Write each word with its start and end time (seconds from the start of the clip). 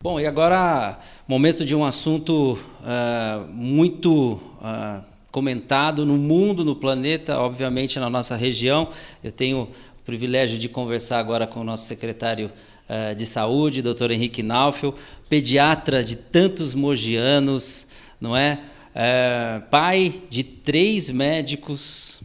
Bom, 0.00 0.20
e 0.20 0.26
agora 0.26 0.96
momento 1.26 1.64
de 1.64 1.74
um 1.74 1.84
assunto 1.84 2.52
uh, 2.52 3.48
muito 3.52 4.34
uh, 4.62 5.04
comentado 5.32 6.06
no 6.06 6.16
mundo, 6.16 6.64
no 6.64 6.76
planeta, 6.76 7.40
obviamente 7.40 7.98
na 7.98 8.08
nossa 8.08 8.36
região. 8.36 8.90
Eu 9.24 9.32
tenho 9.32 9.62
o 9.62 9.68
privilégio 10.04 10.56
de 10.56 10.68
conversar 10.68 11.18
agora 11.18 11.48
com 11.48 11.58
o 11.58 11.64
nosso 11.64 11.84
secretário 11.86 12.48
uh, 12.88 13.12
de 13.16 13.26
saúde, 13.26 13.82
doutor 13.82 14.12
Henrique 14.12 14.40
Naufel, 14.40 14.94
pediatra 15.28 16.04
de 16.04 16.14
tantos 16.14 16.76
mogianos, 16.76 17.88
não 18.20 18.36
é? 18.36 18.60
pai 19.70 20.22
de 20.28 20.42
três 20.44 21.10
médicos, 21.10 22.17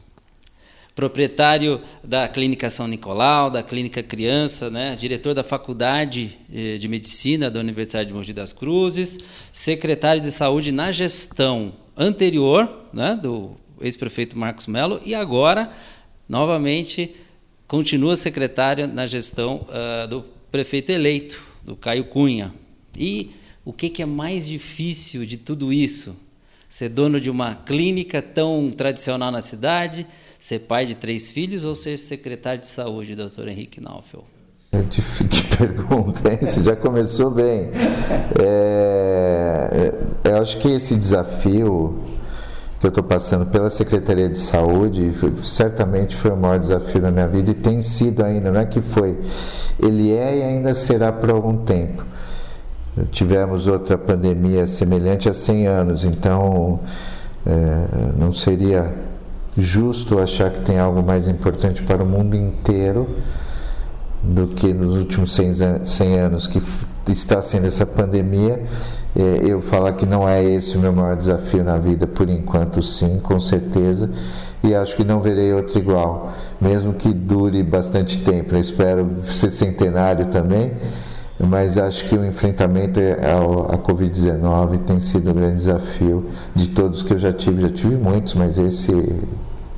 proprietário 0.95 1.81
da 2.03 2.27
Clínica 2.27 2.69
São 2.69 2.87
Nicolau, 2.87 3.49
da 3.49 3.63
Clínica 3.63 4.03
Criança, 4.03 4.69
né? 4.69 4.95
diretor 4.99 5.33
da 5.33 5.43
Faculdade 5.43 6.37
eh, 6.53 6.77
de 6.77 6.87
Medicina 6.87 7.49
da 7.49 7.59
Universidade 7.59 8.09
de 8.09 8.13
Mogi 8.13 8.33
das 8.33 8.53
Cruzes, 8.53 9.19
secretário 9.51 10.21
de 10.21 10.31
Saúde 10.31 10.71
na 10.71 10.91
gestão 10.91 11.73
anterior 11.97 12.87
né? 12.93 13.15
do 13.15 13.51
ex-prefeito 13.81 14.37
Marcos 14.37 14.67
Melo 14.67 15.01
e 15.03 15.15
agora, 15.15 15.71
novamente, 16.29 17.15
continua 17.67 18.15
secretário 18.15 18.87
na 18.87 19.07
gestão 19.07 19.65
uh, 19.67 20.07
do 20.07 20.23
prefeito 20.51 20.91
eleito, 20.91 21.43
do 21.63 21.75
Caio 21.75 22.05
Cunha. 22.05 22.53
E 22.95 23.31
o 23.65 23.73
que, 23.73 23.89
que 23.89 24.03
é 24.03 24.05
mais 24.05 24.45
difícil 24.45 25.25
de 25.25 25.37
tudo 25.37 25.73
isso? 25.73 26.15
Ser 26.69 26.89
dono 26.89 27.19
de 27.19 27.29
uma 27.29 27.55
clínica 27.55 28.21
tão 28.21 28.71
tradicional 28.71 29.31
na 29.31 29.41
cidade, 29.41 30.05
ser 30.43 30.59
pai 30.59 30.85
de 30.85 30.93
três 30.93 31.29
filhos 31.29 31.63
ou 31.63 31.73
ser 31.73 31.97
secretário 31.97 32.59
de 32.59 32.67
saúde, 32.67 33.15
doutor 33.15 33.47
Henrique 33.47 33.79
Naufel? 33.79 34.25
É 34.73 34.83
que 34.83 35.57
pergunta, 35.57 36.33
hein? 36.33 36.39
Você 36.41 36.61
já 36.61 36.75
começou 36.75 37.31
bem. 37.31 37.69
É, 38.37 39.93
é, 40.25 40.29
eu 40.31 40.41
acho 40.41 40.57
que 40.57 40.67
esse 40.67 40.95
desafio 40.95 41.97
que 42.77 42.85
eu 42.85 42.89
estou 42.89 43.05
passando 43.05 43.45
pela 43.51 43.69
Secretaria 43.69 44.27
de 44.27 44.37
Saúde 44.37 45.13
certamente 45.37 46.13
foi 46.13 46.31
o 46.31 46.35
maior 46.35 46.59
desafio 46.59 46.99
da 46.99 47.09
minha 47.09 47.27
vida 47.27 47.51
e 47.51 47.53
tem 47.53 47.79
sido 47.79 48.21
ainda, 48.21 48.51
não 48.51 48.59
é 48.59 48.65
que 48.65 48.81
foi. 48.81 49.17
Ele 49.81 50.11
é 50.11 50.39
e 50.39 50.43
ainda 50.43 50.73
será 50.73 51.13
por 51.13 51.29
algum 51.29 51.55
tempo. 51.63 52.03
Tivemos 53.11 53.65
outra 53.65 53.97
pandemia 53.97 54.67
semelhante 54.67 55.29
há 55.29 55.33
100 55.33 55.67
anos, 55.67 56.03
então 56.03 56.81
é, 57.45 58.11
não 58.17 58.33
seria 58.33 59.12
justo 59.57 60.19
achar 60.19 60.51
que 60.51 60.61
tem 60.61 60.79
algo 60.79 61.03
mais 61.03 61.27
importante 61.27 61.83
para 61.83 62.03
o 62.03 62.05
mundo 62.05 62.35
inteiro 62.35 63.07
do 64.23 64.47
que 64.47 64.73
nos 64.73 64.95
últimos 64.95 65.33
100 65.33 66.19
anos 66.19 66.47
que 66.47 66.61
está 67.11 67.41
sendo 67.41 67.67
essa 67.67 67.85
pandemia. 67.85 68.63
É, 69.15 69.41
eu 69.45 69.61
falar 69.61 69.93
que 69.93 70.05
não 70.05 70.27
é 70.27 70.43
esse 70.43 70.75
o 70.75 70.79
meu 70.79 70.91
maior 70.93 71.15
desafio 71.15 71.63
na 71.63 71.77
vida, 71.77 72.07
por 72.07 72.27
enquanto, 72.29 72.81
sim, 72.81 73.19
com 73.19 73.39
certeza, 73.39 74.09
e 74.63 74.73
acho 74.73 74.95
que 74.95 75.03
não 75.03 75.19
verei 75.19 75.53
outro 75.53 75.77
igual, 75.77 76.31
mesmo 76.59 76.93
que 76.93 77.13
dure 77.13 77.61
bastante 77.61 78.19
tempo. 78.19 78.55
Eu 78.55 78.59
espero 78.59 79.07
ser 79.27 79.51
centenário 79.51 80.27
também, 80.27 80.71
mas 81.37 81.77
acho 81.77 82.07
que 82.07 82.15
o 82.15 82.25
enfrentamento 82.25 82.99
à 83.69 83.77
Covid-19 83.77 84.79
tem 84.79 84.99
sido 84.99 85.29
o 85.29 85.33
grande 85.33 85.55
desafio 85.55 86.25
de 86.55 86.69
todos 86.69 87.03
que 87.03 87.13
eu 87.13 87.17
já 87.17 87.33
tive. 87.33 87.61
Já 87.61 87.69
tive 87.69 87.97
muitos, 87.97 88.33
mas 88.33 88.57
esse 88.57 88.93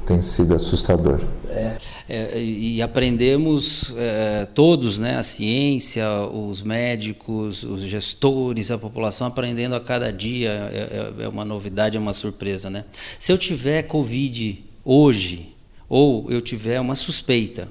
tem 0.05 0.21
sido 0.21 0.55
assustador. 0.55 1.19
É, 1.49 1.77
é, 2.07 2.43
e 2.43 2.81
aprendemos 2.81 3.93
é, 3.97 4.45
todos, 4.53 4.99
né, 4.99 5.17
a 5.17 5.23
ciência, 5.23 6.07
os 6.27 6.61
médicos, 6.61 7.63
os 7.63 7.81
gestores, 7.81 8.69
a 8.69 8.77
população 8.77 9.27
aprendendo 9.27 9.75
a 9.75 9.79
cada 9.79 10.11
dia. 10.11 10.49
É, 10.71 11.21
é, 11.21 11.23
é 11.25 11.27
uma 11.27 11.43
novidade, 11.43 11.97
é 11.97 11.99
uma 11.99 12.13
surpresa. 12.13 12.69
Né? 12.69 12.85
Se 13.17 13.31
eu 13.31 13.37
tiver 13.37 13.83
Covid 13.83 14.63
hoje, 14.83 15.55
ou 15.89 16.29
eu 16.29 16.41
tiver 16.41 16.79
uma 16.79 16.95
suspeita, 16.95 17.67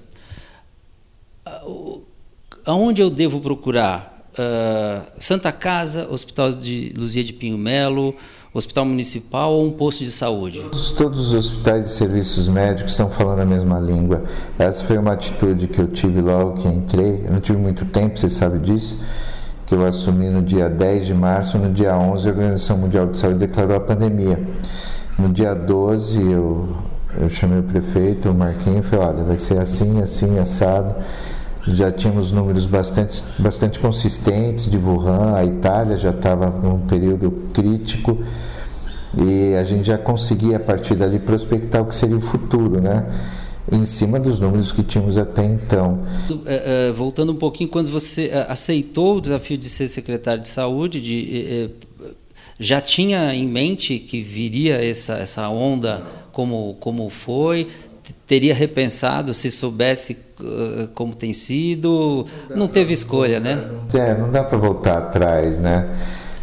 aonde 2.67 3.01
eu 3.01 3.11
devo 3.11 3.41
procurar? 3.41 4.13
Uh, 4.35 5.13
Santa 5.21 5.53
Casa, 5.53 6.09
Hospital 6.11 6.53
de 6.53 6.93
Luzia 6.97 7.23
de 7.23 7.33
Pinho 7.33 7.57
Melo, 7.57 8.17
Hospital 8.57 8.85
Municipal 8.85 9.53
ou 9.53 9.67
um 9.67 9.73
posto 9.73 10.05
de 10.05 10.13
saúde? 10.13 10.61
Todos, 10.61 10.91
todos 10.93 11.21
os 11.27 11.35
hospitais 11.35 11.87
e 11.87 11.89
serviços 11.89 12.49
médicos 12.49 12.93
estão 12.93 13.11
falando 13.11 13.41
a 13.41 13.45
mesma 13.45 13.81
língua. 13.81 14.23
Essa 14.57 14.85
foi 14.85 14.97
uma 14.97 15.13
atitude 15.13 15.67
que 15.67 15.81
eu 15.81 15.89
tive 15.89 16.21
logo 16.21 16.59
que 16.59 16.69
entrei. 16.69 17.25
Eu 17.27 17.33
não 17.33 17.41
tive 17.41 17.59
muito 17.59 17.85
tempo, 17.85 18.17
você 18.17 18.31
sabe 18.31 18.61
disso, 18.61 19.03
que 19.67 19.75
eu 19.75 19.85
assumi 19.85 20.31
no 20.31 20.41
dia 20.41 20.71
10 20.71 21.07
de 21.07 21.15
março. 21.15 21.59
No 21.59 21.73
dia 21.73 21.97
11, 21.97 22.29
a 22.29 22.31
Organização 22.31 22.79
Mundial 22.79 23.09
de 23.09 23.19
Saúde 23.19 23.41
declarou 23.41 23.77
a 23.77 23.81
pandemia. 23.81 24.41
No 25.19 25.31
dia 25.31 25.53
12, 25.53 26.31
eu, 26.31 26.69
eu 27.21 27.29
chamei 27.29 27.59
o 27.59 27.65
prefeito, 27.65 28.31
o 28.31 28.35
Marquinhos, 28.35 28.87
e 28.87 28.89
falei: 28.89 29.07
olha, 29.07 29.25
vai 29.25 29.37
ser 29.37 29.59
assim, 29.59 30.01
assim, 30.01 30.39
assado 30.39 30.95
já 31.67 31.91
tínhamos 31.91 32.31
números 32.31 32.67
bastante, 32.67 33.23
bastante 33.39 33.79
consistentes 33.79 34.71
de 34.71 34.77
Wuhan, 34.77 35.35
a 35.35 35.45
Itália 35.45 35.97
já 35.97 36.11
estava 36.11 36.51
num 36.51 36.81
período 36.81 37.31
crítico 37.53 38.23
e 39.17 39.55
a 39.55 39.65
gente 39.65 39.87
já 39.87 39.97
conseguia 39.97 40.57
a 40.57 40.61
partir 40.61 40.95
dali 40.95 41.19
prospectar 41.19 41.83
o 41.83 41.87
que 41.87 41.95
seria 41.95 42.17
o 42.17 42.21
futuro, 42.21 42.81
né? 42.81 43.07
Em 43.73 43.85
cima 43.85 44.21
dos 44.21 44.39
números 44.41 44.73
que 44.73 44.83
tínhamos 44.83 45.17
até 45.17 45.43
então. 45.45 46.01
É, 46.45 46.89
é, 46.89 46.93
voltando 46.93 47.33
um 47.33 47.37
pouquinho, 47.37 47.71
quando 47.71 47.91
você 47.91 48.27
é, 48.27 48.47
aceitou 48.49 49.17
o 49.17 49.21
desafio 49.21 49.57
de 49.57 49.71
ser 49.71 49.89
secretário 49.89 50.43
de 50.43 50.49
saúde, 50.49 51.01
de, 51.01 51.71
já 52.61 52.81
tinha 52.81 53.35
em 53.35 53.49
mente 53.49 53.99
que 53.99 54.21
viria 54.21 54.85
essa, 54.85 55.15
essa 55.15 55.49
onda 55.49 56.03
como, 56.31 56.77
como 56.79 57.09
foi? 57.09 57.69
teria 58.27 58.55
repensado 58.55 59.33
se 59.33 59.51
soubesse 59.51 60.17
como 60.95 61.15
tem 61.15 61.33
sido? 61.33 62.27
Não 62.55 62.69
teve 62.69 62.93
escolha, 62.93 63.41
né? 63.41 63.63
É, 63.93 64.15
não 64.15 64.31
dá 64.31 64.43
para 64.43 64.59
voltar 64.59 64.99
atrás, 64.99 65.59
né? 65.59 65.89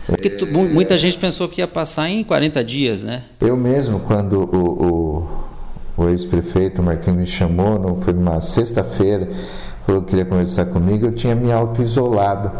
Porque 0.07 0.29
tu, 0.29 0.47
muita 0.47 0.97
gente 0.97 1.17
pensou 1.17 1.47
que 1.47 1.61
ia 1.61 1.67
passar 1.67 2.09
em 2.09 2.23
40 2.23 2.63
dias, 2.63 3.03
né? 3.03 3.23
Eu 3.39 3.55
mesmo, 3.55 3.99
quando 3.99 4.41
o, 4.43 5.27
o, 5.97 6.03
o 6.03 6.09
ex-prefeito 6.09 6.81
Marquinhos 6.81 7.19
me 7.19 7.25
chamou, 7.25 7.79
não 7.79 7.95
foi 7.95 8.13
numa 8.13 8.41
sexta-feira, 8.41 9.29
falou 9.85 10.01
que 10.01 10.09
queria 10.09 10.25
conversar 10.25 10.65
comigo, 10.65 11.05
eu 11.05 11.11
tinha 11.11 11.35
me 11.35 11.51
auto-isolado. 11.51 12.51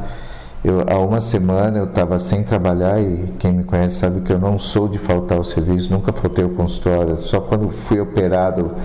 Eu, 0.64 0.86
há 0.88 1.00
uma 1.00 1.20
semana 1.20 1.80
eu 1.80 1.86
estava 1.86 2.20
sem 2.20 2.44
trabalhar 2.44 3.02
e 3.02 3.34
quem 3.40 3.52
me 3.52 3.64
conhece 3.64 3.96
sabe 3.96 4.22
que 4.22 4.32
eu 4.32 4.40
não 4.40 4.60
sou 4.60 4.88
de 4.88 5.00
faltar 5.00 5.40
ao 5.40 5.44
serviço, 5.44 5.92
nunca 5.92 6.14
faltei 6.14 6.44
ao 6.44 6.52
consultório, 6.52 7.18
só 7.18 7.42
quando 7.42 7.68
fui 7.70 8.00
operado 8.00 8.76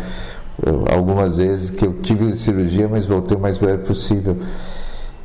eu, 0.65 0.85
algumas 0.91 1.39
vezes 1.39 1.71
que 1.71 1.85
eu 1.85 1.95
tive 1.95 2.35
cirurgia, 2.37 2.89
mas 2.89 3.07
voltei 3.07 3.37
o 3.37 3.41
mais 3.41 3.59
breve 3.59 3.85
possível. 3.85 4.37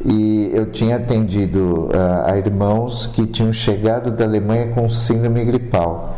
E 0.03 0.49
eu 0.53 0.65
tinha 0.65 0.95
atendido 0.95 1.89
uh, 1.89 2.25
a 2.25 2.37
irmãos 2.37 3.07
que 3.07 3.27
tinham 3.27 3.53
chegado 3.53 4.11
da 4.11 4.25
Alemanha 4.25 4.67
com 4.69 4.89
síndrome 4.89 5.45
gripal. 5.45 6.17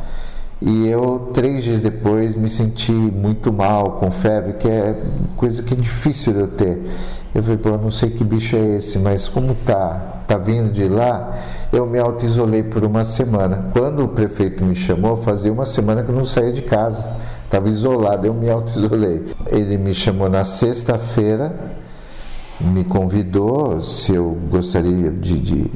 E 0.61 0.87
eu, 0.87 1.31
três 1.33 1.65
dias 1.65 1.81
depois, 1.81 2.37
me 2.37 2.49
senti 2.49 2.93
muito 2.93 3.51
mal, 3.51 3.93
com 3.93 4.09
febre, 4.09 4.53
que 4.53 4.67
é 4.69 4.95
coisa 5.35 5.61
que 5.61 5.73
é 5.73 5.77
difícil 5.77 6.31
de 6.31 6.39
eu 6.39 6.47
ter. 6.47 6.81
Eu 7.35 7.43
falei, 7.43 7.57
pô, 7.57 7.69
eu 7.69 7.77
não 7.77 7.91
sei 7.91 8.11
que 8.11 8.23
bicho 8.23 8.55
é 8.55 8.77
esse, 8.77 8.99
mas 8.99 9.27
como 9.27 9.53
tá 9.65 10.13
tá 10.27 10.37
vindo 10.37 10.71
de 10.71 10.87
lá, 10.87 11.33
eu 11.71 11.85
me 11.85 11.99
auto-isolei 11.99 12.63
por 12.63 12.83
uma 12.83 13.03
semana. 13.03 13.69
Quando 13.71 14.03
o 14.05 14.07
prefeito 14.07 14.63
me 14.63 14.75
chamou, 14.75 15.17
fazia 15.17 15.51
uma 15.51 15.65
semana 15.65 16.03
que 16.03 16.09
eu 16.09 16.15
não 16.15 16.25
saía 16.25 16.51
de 16.51 16.61
casa, 16.61 17.11
estava 17.53 17.69
isolado, 17.69 18.25
eu 18.25 18.33
me 18.33 18.49
auto-isolei. 18.49 19.23
Ele 19.51 19.77
me 19.77 19.93
chamou 19.93 20.27
na 20.27 20.43
sexta-feira, 20.43 21.53
me 22.59 22.83
convidou 22.83 23.79
se 23.83 24.15
eu 24.15 24.35
gostaria 24.49 25.11
de, 25.11 25.37
de 25.37 25.71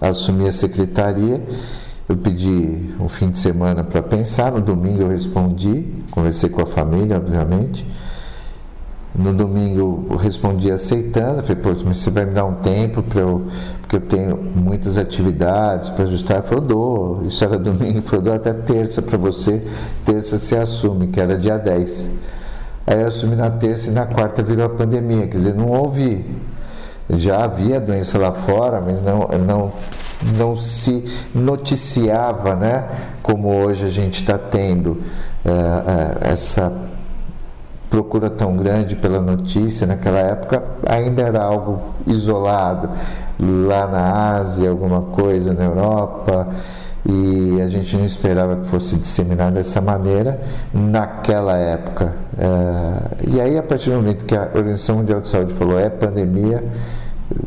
assumir 0.00 0.48
a 0.48 0.52
secretaria. 0.52 1.42
Eu 2.08 2.16
pedi 2.16 2.94
um 2.98 3.06
fim 3.06 3.28
de 3.28 3.38
semana 3.38 3.84
para 3.84 4.02
pensar, 4.02 4.50
no 4.50 4.62
domingo 4.62 5.02
eu 5.02 5.08
respondi, 5.08 5.92
conversei 6.10 6.48
com 6.48 6.62
a 6.62 6.66
família, 6.66 7.18
obviamente. 7.18 7.86
No 9.14 9.32
domingo 9.32 10.06
eu 10.08 10.16
respondi 10.16 10.70
aceitando, 10.70 11.42
falei, 11.42 11.56
pô, 11.56 11.70
mas 11.84 11.98
você 11.98 12.10
vai 12.10 12.24
me 12.24 12.32
dar 12.32 12.44
um 12.44 12.54
tempo 12.54 13.02
para 13.02 13.20
eu, 13.20 13.42
porque 13.80 13.96
eu 13.96 14.00
tenho 14.00 14.36
muitas 14.54 14.96
atividades 14.96 15.90
para 15.90 16.04
ajustar. 16.04 16.38
Ele 16.38 16.46
falou, 16.46 16.64
dou, 16.64 17.26
isso 17.26 17.42
era 17.42 17.58
domingo, 17.60 17.98
ele 17.98 18.02
falou, 18.02 18.26
dou 18.26 18.34
até 18.34 18.52
terça 18.52 19.02
para 19.02 19.18
você, 19.18 19.64
terça 20.04 20.38
você 20.38 20.56
assume, 20.56 21.08
que 21.08 21.20
era 21.20 21.36
dia 21.36 21.58
10. 21.58 22.10
Aí 22.86 23.02
eu 23.02 23.08
assumi 23.08 23.34
na 23.34 23.50
terça 23.50 23.90
e 23.90 23.92
na 23.92 24.06
quarta 24.06 24.42
virou 24.42 24.66
a 24.66 24.68
pandemia, 24.68 25.26
quer 25.26 25.36
dizer, 25.36 25.54
não 25.54 25.66
houve, 25.66 26.24
já 27.10 27.42
havia 27.42 27.80
doença 27.80 28.16
lá 28.16 28.30
fora, 28.30 28.80
mas 28.80 29.02
não, 29.02 29.28
não, 29.44 29.72
não 30.36 30.54
se 30.54 31.04
noticiava, 31.34 32.54
né, 32.54 32.88
como 33.22 33.48
hoje 33.48 33.86
a 33.86 33.88
gente 33.88 34.20
está 34.20 34.38
tendo 34.38 34.90
uh, 34.90 34.98
uh, 34.98 36.18
essa 36.22 36.90
procura 37.90 38.30
tão 38.30 38.56
grande 38.56 38.94
pela 38.96 39.20
notícia 39.20 39.86
naquela 39.86 40.20
época 40.20 40.62
ainda 40.86 41.22
era 41.22 41.42
algo 41.42 41.80
isolado. 42.06 42.88
Lá 43.38 43.86
na 43.88 44.36
Ásia 44.36 44.70
alguma 44.70 45.02
coisa 45.02 45.52
na 45.52 45.64
Europa 45.64 46.46
e 47.04 47.60
a 47.60 47.66
gente 47.66 47.96
não 47.96 48.04
esperava 48.04 48.56
que 48.56 48.66
fosse 48.66 48.96
disseminado 48.96 49.54
dessa 49.54 49.80
maneira 49.80 50.40
naquela 50.72 51.56
época. 51.56 52.14
É, 52.38 53.28
e 53.28 53.40
aí 53.40 53.58
a 53.58 53.62
partir 53.62 53.90
do 53.90 53.96
momento 53.96 54.24
que 54.24 54.36
a 54.36 54.42
Organização 54.54 54.96
Mundial 54.96 55.20
de 55.20 55.28
Saúde 55.28 55.52
falou 55.52 55.78
é 55.78 55.90
pandemia 55.90 56.62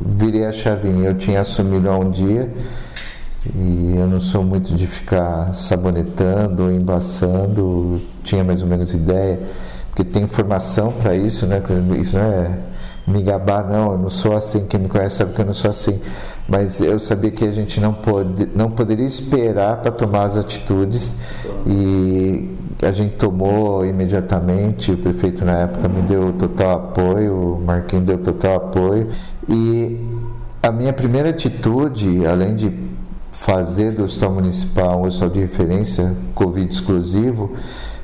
virei 0.05 0.45
a 0.45 0.51
chavinha. 0.51 1.09
Eu 1.09 1.15
tinha 1.15 1.41
assumido 1.41 1.89
há 1.89 1.97
um 1.97 2.09
dia 2.09 2.49
e 3.55 3.95
eu 3.97 4.07
não 4.07 4.19
sou 4.19 4.43
muito 4.43 4.73
de 4.73 4.87
ficar 4.87 5.53
sabonetando, 5.53 6.71
embaçando, 6.71 8.01
tinha 8.23 8.43
mais 8.43 8.61
ou 8.61 8.67
menos 8.67 8.93
ideia, 8.93 9.39
porque 9.93 10.03
tem 10.03 10.23
informação 10.23 10.91
para 10.91 11.15
isso, 11.15 11.45
né? 11.45 11.61
Isso 11.99 12.17
não 12.17 12.25
é 12.25 12.57
me 13.05 13.21
gabar, 13.21 13.67
não, 13.69 13.91
eu 13.91 13.97
não 13.97 14.09
sou 14.09 14.35
assim, 14.35 14.65
quem 14.65 14.79
me 14.79 14.87
conhece 14.87 15.17
sabe 15.17 15.33
que 15.33 15.41
eu 15.41 15.45
não 15.45 15.53
sou 15.53 15.69
assim. 15.69 16.01
Mas 16.47 16.81
eu 16.81 16.99
sabia 16.99 17.29
que 17.29 17.45
a 17.45 17.51
gente 17.51 17.79
não, 17.79 17.93
pode, 17.93 18.49
não 18.55 18.71
poderia 18.71 19.05
esperar 19.05 19.77
para 19.77 19.91
tomar 19.91 20.23
as 20.23 20.35
atitudes. 20.35 21.17
E 21.67 22.49
a 22.81 22.91
gente 22.91 23.17
tomou 23.17 23.85
imediatamente, 23.85 24.91
o 24.91 24.97
prefeito 24.97 25.45
na 25.45 25.59
época 25.59 25.87
me 25.87 26.01
deu 26.01 26.33
total 26.33 26.75
apoio, 26.75 27.57
o 27.57 27.61
Marquinhos 27.63 28.05
deu 28.05 28.17
total 28.17 28.55
apoio. 28.55 29.09
E 29.47 29.99
a 30.63 30.71
minha 30.71 30.91
primeira 30.91 31.29
atitude, 31.29 32.25
além 32.25 32.55
de 32.55 32.73
fazer 33.31 33.91
do 33.91 34.03
Hospital 34.05 34.31
Municipal 34.31 35.01
um 35.01 35.05
hospital 35.05 35.29
de 35.29 35.39
referência 35.39 36.15
Covid 36.33 36.73
exclusivo 36.73 37.51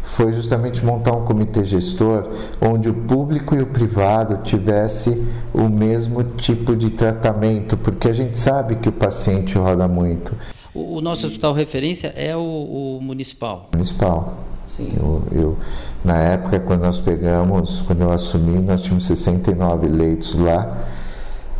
foi 0.09 0.33
justamente 0.33 0.83
montar 0.83 1.13
um 1.13 1.23
comitê 1.23 1.63
gestor 1.63 2.27
onde 2.59 2.89
o 2.89 2.93
público 2.93 3.55
e 3.55 3.61
o 3.61 3.67
privado 3.67 4.37
tivesse 4.43 5.23
o 5.53 5.69
mesmo 5.69 6.23
tipo 6.23 6.75
de 6.75 6.89
tratamento, 6.89 7.77
porque 7.77 8.09
a 8.09 8.13
gente 8.13 8.37
sabe 8.37 8.75
que 8.75 8.89
o 8.89 8.91
paciente 8.91 9.57
roda 9.57 9.87
muito. 9.87 10.33
O, 10.73 10.97
o 10.97 11.01
nosso 11.01 11.27
hospital 11.27 11.53
referência 11.53 12.13
é 12.15 12.35
o, 12.35 12.39
o 12.39 12.99
municipal. 13.01 13.69
Municipal. 13.71 14.39
Sim. 14.65 14.93
Eu, 14.97 15.23
eu, 15.31 15.57
na 16.03 16.17
época, 16.17 16.59
quando 16.59 16.81
nós 16.81 16.99
pegamos, 16.99 17.81
quando 17.81 18.01
eu 18.01 18.11
assumi, 18.11 18.65
nós 18.65 18.81
tínhamos 18.83 19.05
69 19.05 19.87
leitos 19.87 20.35
lá 20.35 20.75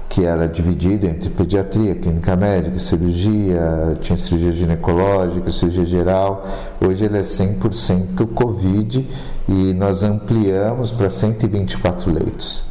que 0.10 0.26
era 0.26 0.48
dividido 0.48 1.06
entre 1.06 1.30
pediatria, 1.30 1.94
clínica 1.94 2.36
médica, 2.36 2.80
cirurgia, 2.80 3.96
tinha 4.02 4.18
cirurgia 4.18 4.52
ginecológica, 4.52 5.52
cirurgia 5.52 5.86
geral. 5.86 6.46
Hoje 6.82 7.06
ele 7.06 7.20
é 7.20 7.22
100% 7.22 8.28
Covid 8.34 9.06
e 9.48 9.74
nós 9.76 10.02
ampliamos 10.02 10.92
para 10.92 11.10
124 11.10 12.12
leitos. 12.12 12.66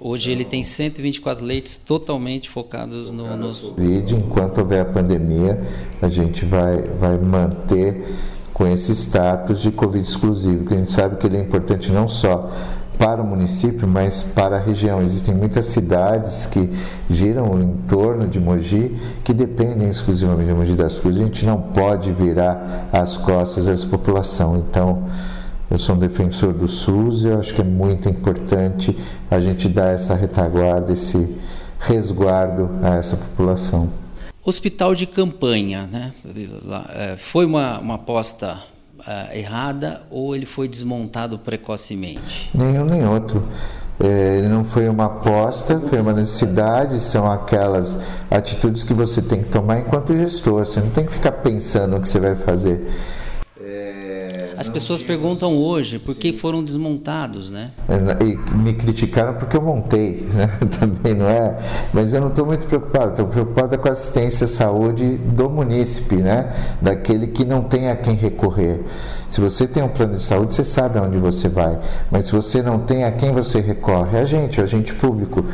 Hoje 0.00 0.32
ele 0.32 0.44
tem 0.44 0.64
124 0.64 1.44
leitos 1.44 1.76
totalmente 1.76 2.50
focados 2.50 3.10
no, 3.12 3.36
nos... 3.36 3.60
Covid. 3.60 4.16
Enquanto 4.16 4.58
houver 4.58 4.82
a 4.82 4.84
pandemia, 4.84 5.62
a 6.02 6.08
gente 6.08 6.44
vai, 6.44 6.82
vai 6.82 7.16
manter 7.16 8.04
com 8.52 8.66
esse 8.66 8.92
status 8.92 9.62
de 9.62 9.70
Covid 9.70 10.06
exclusivo, 10.06 10.66
que 10.66 10.74
a 10.74 10.76
gente 10.76 10.92
sabe 10.92 11.16
que 11.16 11.26
ele 11.26 11.36
é 11.36 11.40
importante 11.40 11.90
não 11.90 12.06
só 12.06 12.50
para 12.98 13.22
o 13.22 13.26
município, 13.26 13.86
mas 13.86 14.22
para 14.22 14.56
a 14.56 14.58
região. 14.58 15.02
Existem 15.02 15.34
muitas 15.34 15.66
cidades 15.66 16.46
que 16.46 16.70
giram 17.08 17.58
em 17.60 17.76
torno 17.88 18.26
de 18.26 18.40
Mogi 18.40 18.94
que 19.22 19.32
dependem 19.32 19.88
exclusivamente 19.88 20.46
de 20.46 20.54
Mogi 20.54 20.74
das 20.74 20.98
Cruzes. 20.98 21.20
A 21.20 21.24
gente 21.24 21.46
não 21.46 21.60
pode 21.60 22.12
virar 22.12 22.88
as 22.92 23.16
costas 23.16 23.66
dessa 23.66 23.86
população. 23.86 24.56
Então, 24.56 25.04
eu 25.70 25.78
sou 25.78 25.96
um 25.96 25.98
defensor 25.98 26.52
do 26.52 26.68
SUS 26.68 27.24
e 27.24 27.28
eu 27.28 27.40
acho 27.40 27.54
que 27.54 27.60
é 27.60 27.64
muito 27.64 28.08
importante 28.08 28.96
a 29.30 29.40
gente 29.40 29.68
dar 29.68 29.92
essa 29.92 30.14
retaguarda, 30.14 30.92
esse 30.92 31.36
resguardo 31.80 32.70
a 32.82 32.96
essa 32.96 33.16
população. 33.16 33.90
Hospital 34.44 34.94
de 34.94 35.06
campanha, 35.06 35.88
né? 35.90 36.12
É, 36.90 37.16
foi 37.16 37.46
uma, 37.46 37.78
uma 37.78 37.94
aposta 37.94 38.58
uh, 39.06 39.36
errada 39.36 40.02
ou 40.10 40.34
ele 40.34 40.46
foi 40.46 40.68
desmontado 40.68 41.38
precocemente? 41.38 42.50
Nenhum 42.54 42.84
nem 42.84 43.06
outro. 43.06 43.46
É, 43.98 44.38
ele 44.38 44.48
não 44.48 44.64
foi 44.64 44.88
uma 44.88 45.04
aposta, 45.04 45.80
foi 45.80 46.00
uma 46.00 46.12
necessidade, 46.12 46.98
são 46.98 47.30
aquelas 47.30 47.98
atitudes 48.28 48.82
que 48.82 48.92
você 48.92 49.22
tem 49.22 49.42
que 49.42 49.48
tomar 49.50 49.78
enquanto 49.78 50.16
gestor. 50.16 50.64
Você 50.64 50.80
não 50.80 50.90
tem 50.90 51.06
que 51.06 51.12
ficar 51.12 51.32
pensando 51.32 51.96
o 51.96 52.00
que 52.00 52.08
você 52.08 52.18
vai 52.18 52.34
fazer. 52.34 52.84
As 54.56 54.68
pessoas 54.68 55.02
perguntam 55.02 55.56
hoje 55.56 55.98
por 55.98 56.14
que 56.14 56.32
foram 56.32 56.62
desmontados, 56.62 57.50
né? 57.50 57.70
É, 57.88 58.24
e 58.24 58.36
me 58.56 58.74
criticaram 58.74 59.34
porque 59.34 59.56
eu 59.56 59.62
montei, 59.62 60.26
né? 60.32 60.48
Também 60.78 61.14
não 61.14 61.28
é. 61.28 61.58
Mas 61.92 62.14
eu 62.14 62.20
não 62.20 62.28
estou 62.28 62.46
muito 62.46 62.66
preocupado. 62.66 63.10
Estou 63.10 63.26
preocupado 63.26 63.78
com 63.78 63.88
a 63.88 63.92
assistência 63.92 64.44
à 64.44 64.48
saúde 64.48 65.16
do 65.16 65.50
munícipe, 65.50 66.16
né? 66.16 66.52
Daquele 66.80 67.28
que 67.28 67.44
não 67.44 67.62
tem 67.62 67.90
a 67.90 67.96
quem 67.96 68.14
recorrer. 68.14 68.80
Se 69.28 69.40
você 69.40 69.66
tem 69.66 69.82
um 69.82 69.88
plano 69.88 70.14
de 70.16 70.22
saúde, 70.22 70.54
você 70.54 70.64
sabe 70.64 70.98
aonde 70.98 71.18
você 71.18 71.48
vai. 71.48 71.78
Mas 72.10 72.26
se 72.26 72.32
você 72.32 72.62
não 72.62 72.78
tem 72.78 73.04
a 73.04 73.12
quem 73.12 73.32
você 73.32 73.60
recorre, 73.60 74.18
é 74.18 74.20
a 74.22 74.24
gente, 74.24 74.58
é 74.58 74.62
o 74.62 74.64
agente 74.64 74.94
público. 74.94 75.44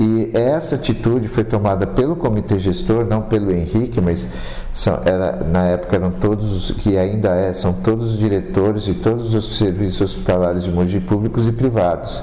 E 0.00 0.30
essa 0.32 0.76
atitude 0.76 1.26
foi 1.26 1.42
tomada 1.42 1.84
pelo 1.84 2.14
comitê 2.14 2.56
gestor, 2.56 3.04
não 3.04 3.22
pelo 3.22 3.50
Henrique, 3.50 4.00
mas 4.00 4.28
são, 4.72 5.00
era, 5.04 5.44
na 5.44 5.64
época 5.64 5.96
eram 5.96 6.12
todos, 6.12 6.70
que 6.70 6.96
ainda 6.96 7.34
é, 7.34 7.52
são 7.52 7.72
todos 7.72 8.12
os 8.12 8.18
diretores 8.18 8.84
de 8.84 8.94
todos 8.94 9.34
os 9.34 9.58
serviços 9.58 10.00
hospitalares 10.00 10.62
de 10.62 10.70
Mogi, 10.70 11.00
públicos 11.00 11.48
e 11.48 11.52
privados, 11.52 12.22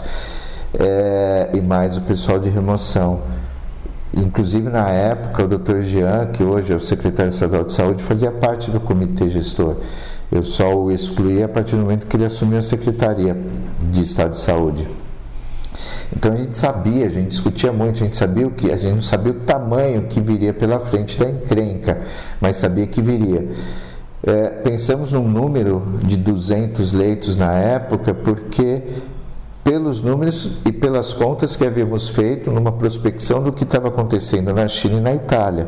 é, 0.80 1.50
e 1.54 1.60
mais 1.60 1.98
o 1.98 2.01
pessoal 2.01 2.39
de 2.39 2.48
remoção. 2.48 3.19
Inclusive, 4.16 4.69
na 4.69 4.89
época, 4.89 5.44
o 5.44 5.48
Dr. 5.50 5.81
Jean, 5.81 6.27
que 6.27 6.44
hoje 6.44 6.72
é 6.72 6.75
o 6.77 6.80
secretário 6.80 7.30
estadual 7.30 7.66
de 7.66 7.74
saúde, 7.74 8.01
fazia 8.01 8.31
parte 8.31 8.72
do 8.72 8.80
comitê 8.80 9.27
gestor. 9.27 9.75
Eu 10.31 10.44
só 10.44 10.74
o 10.74 10.89
excluí 10.94 11.44
a 11.44 11.50
partir 11.50 11.75
do 11.75 11.81
momento 11.81 12.07
que 12.07 12.16
ele 12.16 12.24
assumiu 12.24 12.57
a 12.57 12.62
secretaria 12.62 13.36
de 13.92 14.01
Estado 14.01 14.31
de 14.31 14.38
Saúde. 14.38 14.88
Então 16.16 16.32
a 16.32 16.36
gente 16.36 16.58
sabia, 16.58 17.06
a 17.06 17.10
gente 17.10 17.28
discutia 17.28 17.72
muito, 17.72 18.02
a 18.02 18.06
gente 18.06 18.16
sabia 18.18 18.48
o 18.48 18.52
que, 18.52 18.72
a 18.72 18.78
gente 18.78 18.94
não 18.96 19.02
sabia 19.02 19.32
o 19.32 19.40
tamanho 19.42 20.04
que 20.04 20.22
viria 20.22 20.54
pela 20.54 20.80
frente 20.80 21.20
da 21.20 21.30
encrenca, 21.30 22.00
mas 22.40 22.58
sabia 22.58 22.88
que 22.88 23.02
viria. 23.02 23.48
É, 24.24 24.50
pensamos 24.50 25.12
num 25.12 25.28
número 25.28 25.84
de 26.02 26.18
200 26.18 26.94
leitos 26.94 27.38
na 27.38 27.54
época, 27.54 28.14
porque 28.14 28.82
pelos 29.66 30.00
números 30.02 30.60
e 30.64 30.72
pelas 30.72 31.14
contas 31.14 31.56
que 31.56 31.66
havíamos 31.66 32.10
feito 32.10 32.52
numa 32.52 32.72
prospecção 32.72 33.42
do 33.42 33.52
que 33.52 33.64
estava 33.64 33.88
acontecendo 33.88 34.54
na 34.54 34.68
China 34.68 34.98
e 34.98 35.02
na 35.02 35.16
Itália 35.16 35.68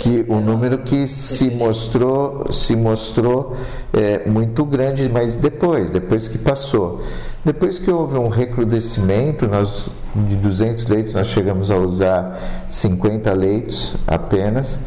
que 0.00 0.24
o 0.28 0.40
número 0.40 0.78
que 0.78 1.06
se 1.06 1.50
mostrou 1.50 2.50
se 2.50 2.74
mostrou 2.74 3.54
é, 3.92 4.26
muito 4.26 4.64
grande 4.64 5.10
mas 5.10 5.36
depois 5.36 5.90
depois 5.90 6.26
que 6.26 6.38
passou 6.38 7.02
depois 7.44 7.78
que 7.78 7.90
houve 7.90 8.16
um 8.16 8.28
recrudescimento, 8.28 9.48
nós, 9.48 9.90
de 10.14 10.36
200 10.36 10.86
leitos, 10.86 11.14
nós 11.14 11.26
chegamos 11.26 11.70
a 11.70 11.76
usar 11.76 12.38
50 12.68 13.32
leitos 13.32 13.96
apenas, 14.06 14.82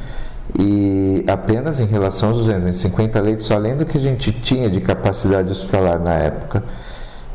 e 0.58 1.26
apenas 1.28 1.82
em 1.82 1.86
relação 1.86 2.30
aos 2.30 2.38
200, 2.38 2.78
50 2.78 3.20
leitos, 3.20 3.52
além 3.52 3.76
do 3.76 3.86
que 3.86 3.98
a 3.98 4.02
gente 4.02 4.32
tinha 4.32 4.70
de 4.70 4.80
capacidade 4.80 5.52
hospitalar 5.52 6.00
na 6.00 6.14
época, 6.14 6.64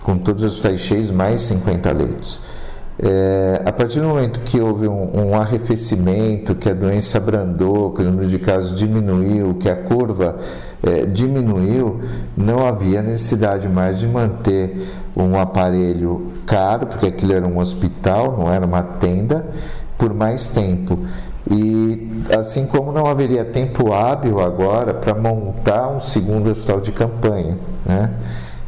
com 0.02 0.16
todos 0.16 0.42
os 0.42 0.80
cheios, 0.80 1.10
mais 1.10 1.42
50 1.42 1.92
leitos. 1.92 2.40
É, 3.02 3.62
a 3.64 3.72
partir 3.72 4.00
do 4.00 4.08
momento 4.08 4.40
que 4.40 4.60
houve 4.60 4.86
um, 4.86 5.28
um, 5.28 5.34
arrefecimento, 5.34 6.54
que 6.54 6.68
a 6.68 6.74
doença 6.74 7.16
abrandou, 7.16 7.92
que 7.92 8.02
o 8.02 8.04
número 8.04 8.28
de 8.28 8.38
casos 8.38 8.78
diminuiu, 8.78 9.54
que 9.54 9.70
a 9.70 9.76
curva 9.76 10.38
é, 10.82 11.06
diminuiu, 11.06 12.00
não 12.36 12.66
havia 12.66 13.00
necessidade 13.00 13.68
mais 13.68 14.00
de 14.00 14.06
manter 14.06 14.76
um 15.16 15.38
aparelho 15.38 16.30
caro, 16.46 16.86
porque 16.86 17.06
aquilo 17.06 17.32
era 17.32 17.46
um 17.46 17.58
hospital, 17.58 18.36
não 18.36 18.52
era 18.52 18.64
uma 18.64 18.82
tenda, 18.82 19.46
por 19.98 20.14
mais 20.14 20.48
tempo. 20.48 20.98
E 21.50 22.24
assim 22.38 22.66
como 22.66 22.92
não 22.92 23.06
haveria 23.06 23.44
tempo 23.44 23.92
hábil 23.92 24.40
agora 24.40 24.94
para 24.94 25.14
montar 25.14 25.88
um 25.88 25.98
segundo 25.98 26.50
hospital 26.50 26.80
de 26.80 26.92
campanha, 26.92 27.58
né? 27.84 28.10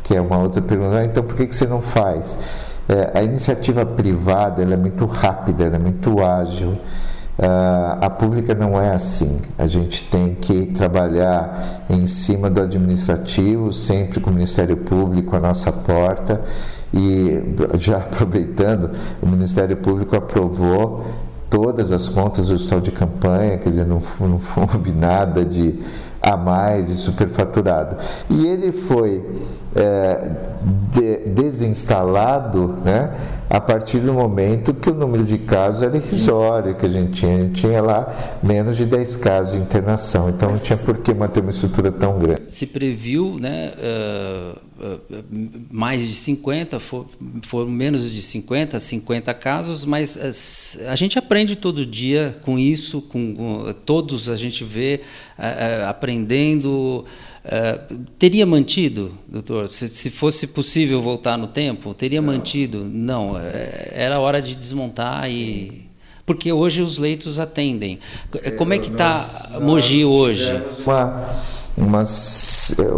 que 0.02 0.16
é 0.16 0.20
uma 0.20 0.38
outra 0.38 0.61
pergunta. 0.61 0.96
Ah, 0.96 1.04
então 1.04 1.22
por 1.22 1.37
que, 1.37 1.46
que 1.46 1.54
você 1.54 1.66
não 1.66 1.80
faz? 1.80 2.72
É, 2.88 3.18
a 3.18 3.22
iniciativa 3.22 3.87
privada 3.87 4.62
é 4.62 4.76
muito 4.76 5.06
rápida, 5.06 5.64
é 5.64 5.78
muito 5.78 6.22
ágil. 6.22 6.76
Uh, 7.38 8.04
a 8.04 8.10
pública 8.10 8.54
não 8.54 8.80
é 8.80 8.92
assim. 8.92 9.40
A 9.58 9.66
gente 9.66 10.04
tem 10.10 10.34
que 10.34 10.66
trabalhar 10.66 11.84
em 11.88 12.06
cima 12.06 12.50
do 12.50 12.60
administrativo, 12.60 13.72
sempre 13.72 14.20
com 14.20 14.30
o 14.30 14.32
Ministério 14.32 14.76
Público 14.76 15.34
à 15.34 15.40
nossa 15.40 15.72
porta. 15.72 16.42
E 16.92 17.42
já 17.78 17.96
aproveitando, 17.96 18.90
o 19.22 19.26
Ministério 19.26 19.76
Público 19.78 20.14
aprovou 20.14 21.04
todas 21.48 21.92
as 21.92 22.08
contas 22.08 22.48
do 22.48 22.54
hospital 22.54 22.80
de 22.80 22.90
campanha, 22.90 23.58
quer 23.58 23.68
dizer, 23.68 23.86
não, 23.86 24.02
não 24.20 24.40
houve 24.56 24.92
nada 24.92 25.44
de 25.44 25.78
a 26.22 26.36
mais 26.36 26.90
e 26.90 26.96
superfaturado. 26.96 27.96
E 28.30 28.46
ele 28.46 28.70
foi 28.70 29.24
é, 29.74 30.30
de, 30.92 31.16
desinstalado 31.30 32.76
né, 32.84 33.10
a 33.48 33.60
partir 33.60 34.00
do 34.00 34.12
momento 34.12 34.72
que 34.72 34.88
o 34.88 34.94
número 34.94 35.24
de 35.24 35.36
casos 35.38 35.82
era 35.82 35.96
irrisório 35.96 36.74
que 36.74 36.86
a 36.86 36.88
gente 36.88 37.12
tinha. 37.12 37.34
A 37.34 37.38
gente 37.38 37.60
tinha 37.60 37.82
lá 37.82 38.38
menos 38.42 38.76
de 38.76 38.86
10 38.86 39.16
casos 39.16 39.52
de 39.52 39.58
internação, 39.58 40.30
então 40.30 40.50
Mas 40.50 40.60
não 40.60 40.66
tinha 40.66 40.78
por 40.78 41.02
que 41.02 41.12
manter 41.12 41.40
uma 41.40 41.50
estrutura 41.50 41.92
tão 41.92 42.18
grande. 42.18 42.42
Se 42.50 42.66
previu 42.66 43.38
né, 43.38 43.72
uh, 43.76 44.58
uh, 44.86 45.24
mais 45.70 46.06
de 46.06 46.14
50, 46.14 46.78
foram 46.80 47.06
for 47.44 47.68
menos 47.68 48.10
de 48.10 48.22
50, 48.22 48.78
50 48.78 49.34
casos, 49.34 49.84
mas 49.84 50.16
uh, 50.16 50.88
a 50.88 50.96
gente 50.96 51.18
aprende 51.18 51.56
todo 51.56 51.84
dia 51.84 52.34
com 52.42 52.58
isso, 52.58 53.02
com, 53.02 53.34
com 53.34 53.74
todos 53.84 54.30
a 54.30 54.36
gente 54.36 54.64
vê 54.64 55.00
aprendendo. 56.12 57.04
Uh, 57.45 57.97
teria 58.19 58.47
mantido, 58.47 59.12
doutor? 59.26 59.69
Se, 59.69 59.88
se, 59.88 60.11
fosse 60.11 60.47
possível 60.47 61.00
voltar 61.00 61.37
no 61.37 61.49
tempo, 61.49 61.92
teria 61.92 62.21
não. 62.21 62.33
mantido? 62.33 62.85
Não, 62.85 63.37
é, 63.37 63.90
era 63.92 64.21
hora 64.21 64.40
de 64.40 64.54
desmontar 64.54 65.25
Sim. 65.25 65.33
e. 65.33 65.92
Porque 66.25 66.52
hoje 66.52 66.83
os 66.83 66.99
leitos 66.99 67.40
atendem. 67.40 67.99
Como 68.57 68.73
é 68.73 68.78
que 68.78 68.90
está 68.90 69.59
Mogi 69.61 70.04
hoje? 70.04 70.52
Uma 70.87 71.28
uma, 71.76 72.02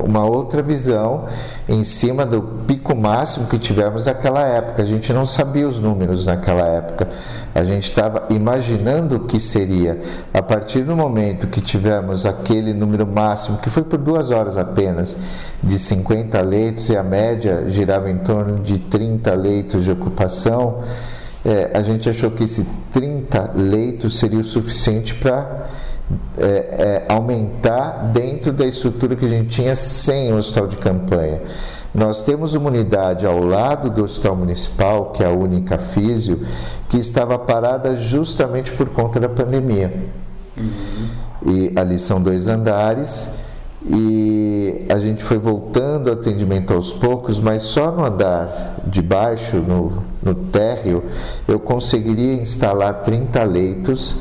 uma 0.04 0.26
outra 0.26 0.62
visão 0.62 1.26
em 1.68 1.84
cima 1.84 2.26
do 2.26 2.42
pico 2.66 2.94
máximo 2.94 3.46
que 3.46 3.58
tivemos 3.58 4.06
naquela 4.06 4.42
época. 4.42 4.82
A 4.82 4.86
gente 4.86 5.12
não 5.12 5.24
sabia 5.24 5.68
os 5.68 5.78
números 5.78 6.24
naquela 6.24 6.66
época. 6.66 7.08
A 7.54 7.62
gente 7.62 7.84
estava 7.84 8.26
imaginando 8.30 9.16
o 9.16 9.20
que 9.20 9.38
seria. 9.38 10.00
A 10.32 10.42
partir 10.42 10.82
do 10.82 10.96
momento 10.96 11.46
que 11.46 11.60
tivemos 11.60 12.26
aquele 12.26 12.74
número 12.74 13.06
máximo, 13.06 13.58
que 13.58 13.70
foi 13.70 13.84
por 13.84 13.98
duas 13.98 14.30
horas 14.30 14.58
apenas, 14.58 15.16
de 15.62 15.78
50 15.78 16.40
leitos 16.40 16.88
e 16.88 16.96
a 16.96 17.02
média 17.02 17.64
girava 17.68 18.10
em 18.10 18.18
torno 18.18 18.58
de 18.58 18.78
30 18.78 19.32
leitos 19.34 19.84
de 19.84 19.92
ocupação, 19.92 20.82
é, 21.44 21.70
a 21.74 21.82
gente 21.82 22.08
achou 22.08 22.30
que 22.30 22.42
esse 22.44 22.66
30 22.92 23.52
leitos 23.54 24.18
seria 24.18 24.40
o 24.40 24.44
suficiente 24.44 25.14
para 25.14 25.68
é, 26.36 26.44
é, 26.46 27.04
aumentar 27.08 28.10
dentro 28.12 28.52
da 28.52 28.66
estrutura 28.66 29.16
que 29.16 29.24
a 29.24 29.28
gente 29.28 29.48
tinha 29.48 29.74
sem 29.74 30.32
o 30.32 30.36
hospital 30.36 30.66
de 30.66 30.76
campanha. 30.76 31.40
Nós 31.94 32.22
temos 32.22 32.54
uma 32.54 32.68
unidade 32.68 33.24
ao 33.24 33.38
lado 33.38 33.88
do 33.88 34.04
hospital 34.04 34.36
municipal, 34.36 35.12
que 35.12 35.22
é 35.22 35.26
a 35.26 35.30
única 35.30 35.78
físio, 35.78 36.44
que 36.88 36.98
estava 36.98 37.38
parada 37.38 37.94
justamente 37.96 38.72
por 38.72 38.88
conta 38.90 39.18
da 39.18 39.28
pandemia. 39.28 39.94
Uhum. 40.58 41.08
E 41.46 41.72
ali 41.76 41.98
são 41.98 42.20
dois 42.20 42.48
andares 42.48 43.44
e 43.86 44.86
a 44.88 44.98
gente 44.98 45.22
foi 45.22 45.36
voltando 45.36 46.08
o 46.08 46.12
atendimento 46.12 46.72
aos 46.72 46.90
poucos, 46.90 47.38
mas 47.38 47.62
só 47.64 47.92
no 47.92 48.04
andar 48.04 48.76
de 48.86 49.02
baixo, 49.02 49.58
no, 49.58 50.02
no 50.22 50.34
térreo, 50.34 51.04
eu 51.46 51.60
conseguiria 51.60 52.34
instalar 52.34 53.02
30 53.02 53.42
leitos 53.44 54.16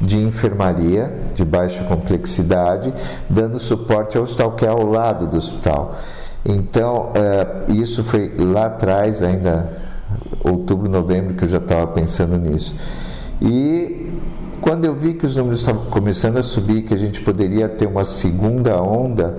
de 0.00 0.18
enfermaria 0.18 1.12
de 1.34 1.44
baixa 1.44 1.84
complexidade, 1.84 2.92
dando 3.28 3.58
suporte 3.58 4.16
ao 4.16 4.24
hospital 4.24 4.52
que 4.52 4.64
é 4.64 4.68
ao 4.68 4.84
lado 4.84 5.26
do 5.26 5.36
hospital. 5.36 5.94
Então, 6.44 7.10
é, 7.14 7.72
isso 7.72 8.04
foi 8.04 8.32
lá 8.38 8.66
atrás, 8.66 9.22
ainda 9.22 9.66
outubro, 10.42 10.88
novembro, 10.88 11.34
que 11.34 11.44
eu 11.44 11.48
já 11.48 11.58
estava 11.58 11.86
pensando 11.86 12.36
nisso. 12.36 12.76
E 13.40 14.12
quando 14.60 14.84
eu 14.84 14.94
vi 14.94 15.14
que 15.14 15.26
os 15.26 15.36
números 15.36 15.60
estavam 15.60 15.86
começando 15.86 16.36
a 16.36 16.42
subir, 16.42 16.82
que 16.82 16.94
a 16.94 16.96
gente 16.98 17.20
poderia 17.20 17.68
ter 17.68 17.86
uma 17.86 18.04
segunda 18.04 18.80
onda, 18.80 19.38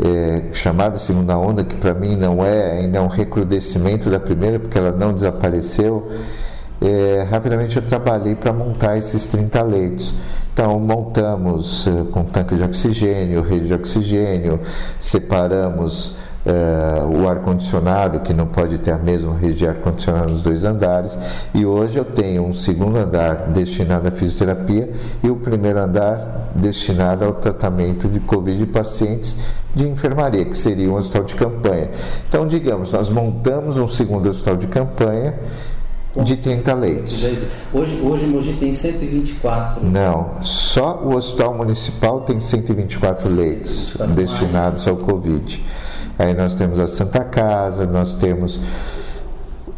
é, 0.00 0.52
chamada 0.52 0.98
segunda 0.98 1.36
onda, 1.38 1.64
que 1.64 1.76
para 1.76 1.94
mim 1.94 2.16
não 2.16 2.44
é 2.44 2.78
ainda 2.78 3.02
um 3.02 3.08
recrudescimento 3.08 4.10
da 4.10 4.18
primeira, 4.18 4.58
porque 4.58 4.76
ela 4.76 4.90
não 4.90 5.12
desapareceu, 5.12 6.08
é, 6.82 7.22
rapidamente 7.30 7.76
eu 7.76 7.82
trabalhei 7.82 8.34
para 8.34 8.52
montar 8.52 8.98
esses 8.98 9.28
30 9.28 9.62
leitos. 9.62 10.14
Então, 10.52 10.78
montamos 10.78 11.86
uh, 11.86 12.04
com 12.06 12.24
tanque 12.24 12.54
de 12.56 12.62
oxigênio, 12.62 13.40
rede 13.40 13.68
de 13.68 13.74
oxigênio, 13.74 14.60
separamos 14.98 16.16
uh, 16.44 17.08
o 17.08 17.26
ar-condicionado, 17.26 18.20
que 18.20 18.34
não 18.34 18.46
pode 18.46 18.76
ter 18.76 18.90
a 18.90 18.98
mesma 18.98 19.34
rede 19.34 19.54
de 19.54 19.66
ar-condicionado 19.66 20.30
nos 20.30 20.42
dois 20.42 20.64
andares, 20.64 21.16
e 21.54 21.64
hoje 21.64 21.98
eu 21.98 22.04
tenho 22.04 22.44
um 22.44 22.52
segundo 22.52 22.98
andar 22.98 23.48
destinado 23.48 24.08
à 24.08 24.10
fisioterapia 24.10 24.90
e 25.22 25.30
o 25.30 25.36
primeiro 25.36 25.78
andar 25.78 26.50
destinado 26.54 27.24
ao 27.24 27.32
tratamento 27.32 28.06
de 28.06 28.20
Covid 28.20 28.58
de 28.58 28.66
pacientes 28.66 29.54
de 29.74 29.88
enfermaria, 29.88 30.44
que 30.44 30.56
seria 30.56 30.90
um 30.90 30.96
hospital 30.96 31.24
de 31.24 31.34
campanha. 31.34 31.88
Então, 32.28 32.46
digamos, 32.46 32.92
nós 32.92 33.08
montamos 33.08 33.78
um 33.78 33.86
segundo 33.86 34.28
hospital 34.28 34.56
de 34.56 34.66
campanha 34.66 35.34
de 36.20 36.36
30 36.36 36.74
leitos. 36.74 37.24
Hoje, 37.72 38.00
hoje 38.02 38.26
Mogi 38.26 38.52
tem 38.54 38.72
124. 38.72 39.84
Não, 39.84 40.42
só 40.42 41.00
o 41.02 41.14
Hospital 41.14 41.54
Municipal 41.54 42.20
tem 42.20 42.38
124 42.38 43.28
leitos 43.30 43.88
24 43.92 44.14
destinados 44.14 44.86
mais. 44.86 44.88
ao 44.88 44.96
Covid. 44.96 45.62
Aí 46.18 46.34
nós 46.34 46.54
temos 46.54 46.78
a 46.78 46.86
Santa 46.86 47.24
Casa, 47.24 47.86
nós 47.86 48.14
temos 48.14 48.60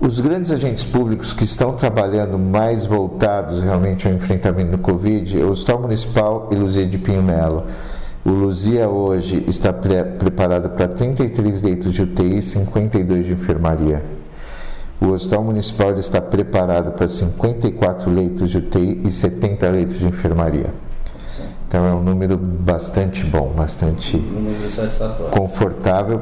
os 0.01 0.21
grandes 0.21 0.51
agentes 0.51 0.85
públicos 0.85 1.33
que 1.33 1.45
estão 1.45 1.75
trabalhando 1.75 2.39
mais 2.39 2.85
voltados 2.85 3.63
realmente 3.63 4.07
ao 4.07 4.13
enfrentamento 4.13 4.73
do 4.73 4.79
Covid, 4.79 5.39
o 5.39 5.51
Hospital 5.51 5.83
Municipal 5.83 6.49
e 6.51 6.57
Luzia 6.57 6.87
de 6.87 6.99
Pinho 6.99 7.23
Melo. 7.23 7.65
O 8.25 8.31
Luzia 8.31 8.89
hoje 8.89 9.45
está 9.47 9.73
pre 9.73 10.03
preparado 10.03 10.71
para 10.71 10.89
33 10.89 11.63
leitos 11.63 11.93
de 11.93 12.03
UTI 12.03 12.39
e 12.39 12.43
52 12.43 13.27
de 13.27 13.33
enfermaria. 13.35 14.14
O 15.01 15.09
Hospital 15.09 15.45
Municipal 15.45 15.93
está 15.95 16.21
preparado 16.21 16.93
para 16.93 17.07
54 17.07 18.11
leitos 18.11 18.51
de 18.51 18.59
UTI 18.59 19.03
e 19.05 19.11
70 19.11 19.69
leitos 19.69 19.99
de 19.99 20.07
enfermaria. 20.07 20.73
Então 21.67 21.87
é 21.87 21.93
um 21.93 22.03
número 22.03 22.37
bastante 22.37 23.25
bom, 23.25 23.49
bastante 23.49 24.23
confortável 25.33 26.21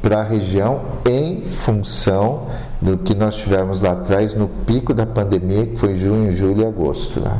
para 0.00 0.20
a 0.20 0.22
região 0.22 0.80
em 1.04 1.42
função 1.42 2.46
do 2.80 2.96
que 2.96 3.14
nós 3.14 3.36
tivemos 3.36 3.82
lá 3.82 3.92
atrás 3.92 4.34
no 4.34 4.48
pico 4.48 4.94
da 4.94 5.04
pandemia, 5.04 5.66
que 5.66 5.76
foi 5.76 5.96
junho, 5.96 6.32
julho 6.32 6.62
e 6.62 6.64
agosto. 6.64 7.20
Né? 7.20 7.38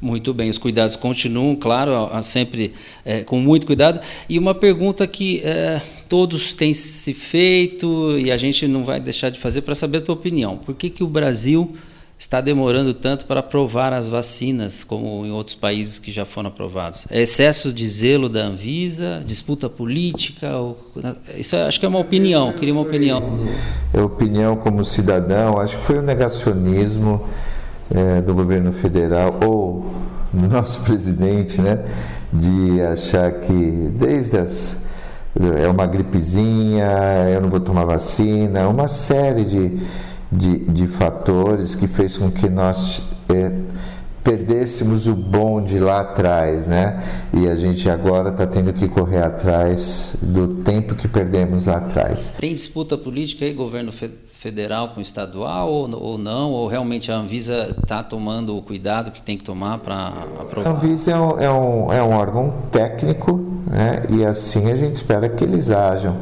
Muito 0.00 0.34
bem, 0.34 0.50
os 0.50 0.58
cuidados 0.58 0.96
continuam, 0.96 1.56
claro, 1.56 2.10
sempre 2.22 2.72
é, 3.04 3.24
com 3.24 3.38
muito 3.40 3.66
cuidado. 3.66 4.00
E 4.28 4.38
uma 4.38 4.54
pergunta 4.54 5.06
que 5.06 5.40
é, 5.44 5.80
todos 6.08 6.54
têm 6.54 6.74
se 6.74 7.14
feito 7.14 8.18
e 8.18 8.30
a 8.30 8.36
gente 8.36 8.66
não 8.66 8.84
vai 8.84 9.00
deixar 9.00 9.30
de 9.30 9.38
fazer 9.38 9.62
para 9.62 9.74
saber 9.74 9.98
a 9.98 10.00
tua 10.00 10.14
opinião. 10.14 10.56
Por 10.56 10.74
que, 10.74 10.90
que 10.90 11.02
o 11.02 11.06
Brasil 11.06 11.74
está 12.18 12.40
demorando 12.40 12.94
tanto 12.94 13.26
para 13.26 13.40
aprovar 13.40 13.92
as 13.92 14.08
vacinas, 14.08 14.84
como 14.84 15.26
em 15.26 15.30
outros 15.30 15.54
países 15.54 15.98
que 15.98 16.12
já 16.12 16.24
foram 16.24 16.48
aprovados? 16.48 17.06
É 17.10 17.22
excesso 17.22 17.72
de 17.72 17.86
zelo 17.86 18.28
da 18.28 18.44
Anvisa, 18.44 19.22
disputa 19.24 19.68
política? 19.68 20.56
Ou... 20.56 20.78
Isso 21.36 21.56
acho 21.56 21.78
que 21.78 21.86
é 21.86 21.88
uma 21.88 21.98
opinião, 21.98 22.52
queria 22.52 22.72
uma 22.72 22.82
opinião. 22.82 23.40
É 23.92 24.00
opinião 24.00 24.56
como 24.56 24.84
cidadão, 24.84 25.58
acho 25.58 25.78
que 25.78 25.84
foi 25.84 25.98
o 25.98 26.02
negacionismo 26.02 27.26
é, 27.94 28.20
do 28.20 28.34
governo 28.34 28.72
federal 28.72 29.38
ou 29.46 29.90
do 30.32 30.48
nosso 30.52 30.80
presidente, 30.80 31.60
né, 31.60 31.78
de 32.32 32.82
achar 32.82 33.30
que 33.32 33.92
desde 33.96 34.38
as 34.38 34.84
é 35.60 35.66
uma 35.66 35.84
gripezinha, 35.84 36.86
eu 37.32 37.40
não 37.40 37.50
vou 37.50 37.58
tomar 37.58 37.84
vacina, 37.84 38.68
uma 38.68 38.86
série 38.86 39.44
de, 39.44 39.80
de, 40.30 40.58
de 40.58 40.86
fatores 40.86 41.74
que 41.74 41.88
fez 41.88 42.16
com 42.16 42.30
que 42.30 42.48
nós 42.48 43.02
é, 43.28 43.50
perdêssemos 44.24 45.06
o 45.06 45.14
bonde 45.14 45.78
lá 45.78 46.00
atrás, 46.00 46.66
né? 46.66 46.98
E 47.34 47.46
a 47.46 47.54
gente 47.54 47.90
agora 47.90 48.30
está 48.30 48.46
tendo 48.46 48.72
que 48.72 48.88
correr 48.88 49.22
atrás 49.22 50.16
do 50.22 50.62
tempo 50.62 50.94
que 50.94 51.06
perdemos 51.06 51.66
lá 51.66 51.76
atrás. 51.76 52.32
Tem 52.38 52.54
disputa 52.54 52.96
política 52.96 53.44
aí, 53.44 53.52
governo 53.52 53.92
federal 53.92 54.88
com 54.94 55.00
estadual 55.00 55.70
ou, 55.70 56.02
ou 56.02 56.18
não? 56.18 56.52
Ou 56.52 56.66
realmente 56.66 57.12
a 57.12 57.16
Anvisa 57.16 57.76
está 57.82 58.02
tomando 58.02 58.56
o 58.56 58.62
cuidado 58.62 59.10
que 59.10 59.22
tem 59.22 59.36
que 59.36 59.44
tomar 59.44 59.78
para 59.78 60.08
aprovar? 60.40 60.70
A 60.70 60.72
Anvisa 60.72 61.10
é 61.10 61.16
um, 61.16 61.40
é, 61.40 61.50
um, 61.50 61.92
é 61.92 62.02
um 62.02 62.16
órgão 62.16 62.54
técnico, 62.72 63.62
né? 63.66 64.04
E 64.10 64.24
assim 64.24 64.72
a 64.72 64.76
gente 64.76 64.96
espera 64.96 65.28
que 65.28 65.44
eles 65.44 65.70
ajam. 65.70 66.16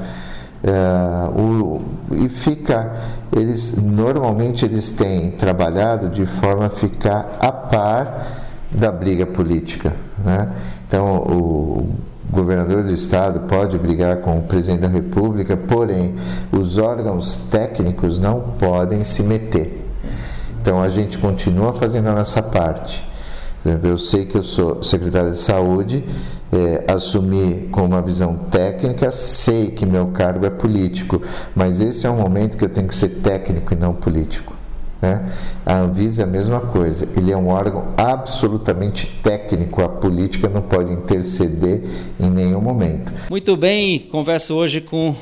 É, 0.64 1.28
o, 1.37 1.83
e 2.12 2.28
fica 2.28 2.92
eles 3.35 3.76
normalmente 3.78 4.64
eles 4.64 4.92
têm 4.92 5.33
trabalhado 5.33 6.09
de 6.09 6.25
forma 6.25 6.66
a 6.66 6.71
ficar 6.71 7.37
a 7.40 7.50
par 7.50 8.26
da 8.71 8.92
briga 8.92 9.26
política, 9.26 9.92
né? 10.25 10.52
Então 10.87 11.16
o 11.16 11.88
governador 12.31 12.83
do 12.83 12.92
estado 12.92 13.40
pode 13.40 13.78
brigar 13.78 14.19
com 14.19 14.38
o 14.38 14.42
presidente 14.42 14.81
da 14.81 14.88
república, 14.88 15.57
porém 15.57 16.14
os 16.50 16.78
órgãos 16.78 17.37
técnicos 17.50 18.21
não 18.21 18.40
podem 18.59 19.02
se 19.02 19.23
meter. 19.23 19.83
Então 20.61 20.81
a 20.81 20.88
gente 20.88 21.19
continua 21.19 21.73
fazendo 21.73 22.09
a 22.09 22.12
nossa 22.12 22.42
parte. 22.42 23.04
Eu 23.83 23.99
sei 23.99 24.25
que 24.25 24.37
eu 24.37 24.42
sou 24.42 24.83
secretário 24.83 25.31
de 25.31 25.38
saúde, 25.38 26.04
é, 26.52 26.85
assumir 26.87 27.68
com 27.71 27.82
uma 27.87 28.02
visão 28.02 28.37
técnica, 28.37 29.11
sei 29.11 29.71
que 29.71 29.87
meu 29.87 30.09
cargo 30.09 30.44
é 30.44 30.50
político, 30.50 31.23
mas 31.54 31.80
esse 31.80 32.06
é 32.06 32.11
um 32.11 32.18
momento 32.18 32.59
que 32.59 32.64
eu 32.64 32.68
tenho 32.68 32.87
que 32.87 32.94
ser 32.94 33.09
técnico 33.21 33.73
e 33.73 33.76
não 33.76 33.94
político. 33.94 34.54
Né? 35.00 35.28
A 35.64 35.78
Anvisa 35.78 36.23
é 36.23 36.25
a 36.25 36.28
mesma 36.28 36.61
coisa, 36.61 37.09
ele 37.16 37.32
é 37.32 37.37
um 37.37 37.49
órgão 37.49 37.88
absolutamente 37.97 39.06
técnico, 39.23 39.82
a 39.82 39.88
política 39.88 40.49
não 40.49 40.62
pode 40.62 40.92
interceder 40.92 41.82
em 42.21 42.30
nenhum 42.30 42.61
momento. 42.61 43.12
Muito 43.30 43.56
bem, 43.56 43.99
converso 43.99 44.54
hoje 44.54 44.80
com 44.80 45.16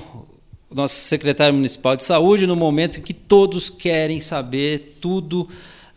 o 0.68 0.75
nosso 0.75 0.96
secretário 0.96 1.54
municipal 1.54 1.96
de 1.96 2.04
saúde 2.04 2.46
no 2.46 2.56
momento 2.56 2.99
em 2.99 3.02
que 3.02 3.14
todos 3.14 3.70
querem 3.70 4.20
saber 4.20 4.99
tudo 5.00 5.49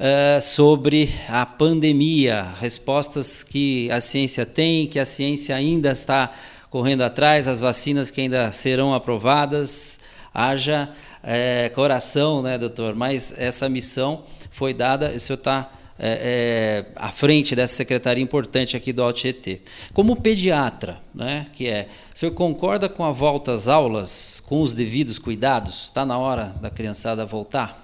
uh, 0.04 0.42
sobre 0.42 1.10
a 1.30 1.46
pandemia, 1.46 2.48
respostas 2.60 3.42
que 3.42 3.90
a 3.90 4.02
ciência 4.02 4.46
tem, 4.46 4.86
que 4.88 5.00
a 5.00 5.06
ciência 5.06 5.56
ainda 5.56 5.92
está 5.92 6.32
correndo 6.70 7.04
atrás, 7.04 7.48
as 7.48 7.62
vacinas 7.62 8.12
que 8.12 8.20
ainda 8.20 8.52
serão 8.52 8.94
aprovadas. 8.94 10.00
Haja 10.34 10.90
é, 11.22 11.70
coração, 11.76 12.42
né, 12.42 12.58
doutor? 12.58 12.96
Mas 12.96 13.34
essa 13.38 13.70
missão 13.70 14.24
foi 14.50 14.74
dada, 14.74 15.14
o 15.16 15.20
senhor 15.20 15.38
está 15.38 15.72
é, 16.00 16.86
é, 16.90 16.92
à 16.96 17.10
frente 17.10 17.56
dessa 17.56 17.76
secretaria 17.76 18.24
importante 18.24 18.76
aqui 18.76 18.92
do 18.92 19.04
Altietê. 19.04 19.62
Como 19.94 20.20
pediatra, 20.20 21.00
né, 21.14 21.46
que 21.54 21.68
é, 21.68 21.88
o 22.14 22.18
senhor 22.18 22.32
concorda 22.32 22.90
com 22.90 23.06
a 23.06 23.12
volta 23.12 23.54
às 23.54 23.68
aulas 23.68 24.42
com 24.46 24.60
os 24.60 24.74
devidos 24.74 25.20
cuidados? 25.20 25.84
Está 25.84 26.04
na 26.04 26.18
hora 26.18 26.56
da 26.60 26.72
criançada 26.72 27.24
voltar? 27.26 27.80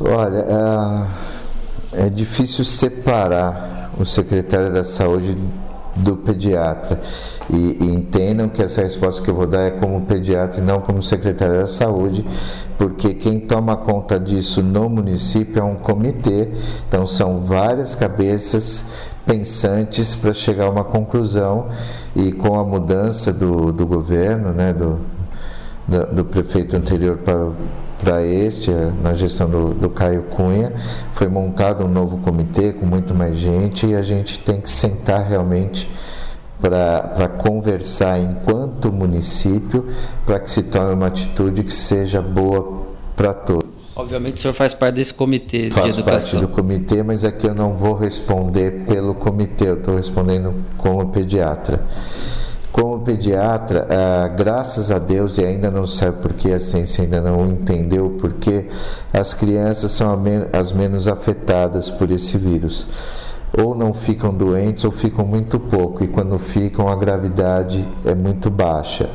Olha, 0.00 0.44
é, 1.94 2.06
é 2.06 2.10
difícil 2.10 2.64
separar 2.64 3.90
o 3.98 4.04
secretário 4.04 4.72
da 4.72 4.84
saúde 4.84 5.36
do 5.96 6.16
pediatra. 6.16 7.00
E, 7.50 7.78
e, 7.80 7.94
entendam 7.94 8.48
que 8.48 8.62
essa 8.62 8.82
resposta 8.82 9.22
que 9.22 9.30
eu 9.30 9.34
vou 9.34 9.46
dar 9.46 9.62
é 9.62 9.70
como 9.70 10.02
pediatra 10.02 10.60
e 10.60 10.64
não 10.64 10.80
como 10.80 11.02
secretário 11.02 11.58
da 11.58 11.66
saúde, 11.66 12.24
porque 12.76 13.14
quem 13.14 13.40
toma 13.40 13.76
conta 13.76 14.20
disso 14.20 14.62
no 14.62 14.88
município 14.88 15.60
é 15.60 15.64
um 15.64 15.74
comitê, 15.74 16.48
então 16.86 17.06
são 17.06 17.40
várias 17.40 17.94
cabeças 17.94 19.10
pensantes 19.26 20.14
para 20.14 20.32
chegar 20.32 20.66
a 20.66 20.70
uma 20.70 20.84
conclusão 20.84 21.66
e 22.14 22.32
com 22.32 22.58
a 22.58 22.64
mudança 22.64 23.32
do, 23.32 23.72
do 23.72 23.86
governo, 23.86 24.52
né, 24.52 24.72
do, 24.72 25.00
do, 25.86 26.14
do 26.14 26.24
prefeito 26.24 26.76
anterior 26.76 27.18
para 27.18 27.48
para 27.98 28.24
este, 28.24 28.70
na 29.02 29.12
gestão 29.12 29.48
do, 29.48 29.74
do, 29.74 29.90
Caio 29.90 30.22
Cunha, 30.24 30.72
foi 31.12 31.28
montado 31.28 31.84
um 31.84 31.88
novo 31.88 32.18
comitê 32.18 32.72
com 32.72 32.86
muito 32.86 33.14
mais 33.14 33.36
gente 33.36 33.86
e 33.86 33.94
a 33.94 34.02
gente 34.02 34.38
tem 34.38 34.60
que 34.60 34.70
sentar 34.70 35.26
realmente 35.26 35.88
para 36.60 37.28
conversar 37.28 38.18
enquanto 38.18 38.92
município 38.92 39.86
para 40.24 40.38
que 40.40 40.50
se 40.50 40.64
tome 40.64 40.94
uma 40.94 41.06
atitude 41.06 41.62
que 41.62 41.72
seja 41.72 42.20
boa 42.20 42.86
para 43.14 43.32
todos. 43.34 43.68
Obviamente 43.94 44.36
o 44.36 44.38
senhor 44.38 44.54
faz 44.54 44.74
parte 44.74 44.94
desse 44.94 45.12
comitê 45.12 45.70
Faço 45.72 45.88
de 45.88 45.94
educação. 45.98 46.40
parte 46.40 46.46
do 46.50 46.54
comitê, 46.54 47.02
mas 47.02 47.24
aqui 47.24 47.48
eu 47.48 47.54
não 47.54 47.74
vou 47.74 47.94
responder 47.94 48.84
pelo 48.86 49.12
comitê, 49.12 49.70
eu 49.70 49.74
estou 49.74 49.96
respondendo 49.96 50.54
como 50.76 51.08
pediatra. 51.08 51.84
Como 52.80 53.00
pediatra, 53.00 53.88
ah, 53.90 54.28
graças 54.28 54.92
a 54.92 55.00
Deus, 55.00 55.36
e 55.36 55.44
ainda 55.44 55.68
não 55.68 55.84
sabe 55.84 56.18
porque 56.22 56.52
a 56.52 56.60
ciência 56.60 57.02
ainda 57.02 57.20
não 57.20 57.44
entendeu 57.50 58.16
porque 58.20 58.66
as 59.12 59.34
crianças 59.34 59.90
são 59.90 60.16
as 60.52 60.70
menos 60.72 61.08
afetadas 61.08 61.90
por 61.90 62.08
esse 62.08 62.38
vírus. 62.38 62.86
Ou 63.60 63.74
não 63.74 63.92
ficam 63.92 64.32
doentes 64.32 64.84
ou 64.84 64.92
ficam 64.92 65.26
muito 65.26 65.58
pouco, 65.58 66.04
e 66.04 66.06
quando 66.06 66.38
ficam, 66.38 66.86
a 66.86 66.94
gravidade 66.94 67.84
é 68.04 68.14
muito 68.14 68.48
baixa. 68.48 69.10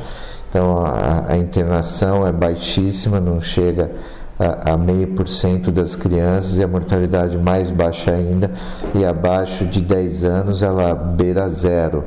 Então, 0.50 0.84
a, 0.84 1.24
a 1.28 1.38
internação 1.38 2.26
é 2.26 2.32
baixíssima, 2.32 3.18
não 3.18 3.40
chega 3.40 3.90
a, 4.38 4.76
meio 4.76 5.08
por 5.08 5.26
cento 5.26 5.72
das 5.72 5.96
crianças 5.96 6.58
e 6.58 6.62
a 6.62 6.68
mortalidade 6.68 7.38
mais 7.38 7.70
baixa 7.70 8.10
ainda, 8.10 8.50
e 8.94 9.06
abaixo 9.06 9.64
de 9.64 9.80
10 9.80 10.24
anos 10.24 10.62
ela 10.62 10.94
beira 10.94 11.48
zero. 11.48 12.04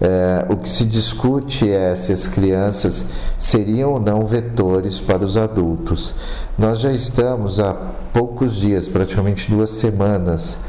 É, 0.00 0.44
o 0.50 0.56
que 0.56 0.68
se 0.68 0.84
discute 0.84 1.70
é 1.70 1.96
se 1.96 2.12
as 2.12 2.28
crianças 2.28 3.06
seriam 3.38 3.92
ou 3.92 4.00
não 4.00 4.26
vetores 4.26 5.00
para 5.00 5.24
os 5.24 5.36
adultos. 5.36 6.14
Nós 6.58 6.80
já 6.80 6.92
estamos 6.92 7.58
há 7.58 7.72
poucos 8.12 8.56
dias, 8.56 8.88
praticamente 8.88 9.50
duas 9.50 9.70
semanas, 9.70 10.60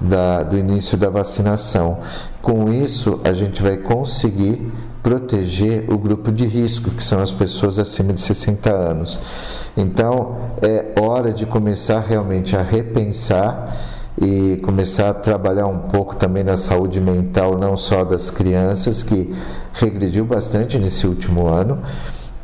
da, 0.00 0.42
do 0.42 0.56
início 0.56 0.96
da 0.96 1.10
vacinação. 1.10 1.98
Com 2.42 2.72
isso, 2.72 3.20
a 3.24 3.32
gente 3.32 3.62
vai 3.62 3.76
conseguir 3.76 4.70
proteger 5.02 5.84
o 5.88 5.96
grupo 5.96 6.32
de 6.32 6.44
risco, 6.44 6.90
que 6.90 7.02
são 7.02 7.20
as 7.20 7.32
pessoas 7.32 7.78
acima 7.78 8.12
de 8.12 8.20
60 8.20 8.70
anos. 8.70 9.20
Então, 9.76 10.36
é 10.62 11.00
hora 11.00 11.32
de 11.32 11.46
começar 11.46 12.00
realmente 12.00 12.56
a 12.56 12.62
repensar 12.62 13.72
e 14.20 14.56
começar 14.62 15.10
a 15.10 15.14
trabalhar 15.14 15.66
um 15.66 15.78
pouco 15.78 16.16
também 16.16 16.42
na 16.42 16.56
saúde 16.56 17.00
mental, 17.00 17.58
não 17.58 17.76
só 17.76 18.04
das 18.04 18.30
crianças, 18.30 19.02
que 19.02 19.34
regrediu 19.74 20.24
bastante 20.24 20.78
nesse 20.78 21.06
último 21.06 21.46
ano, 21.46 21.78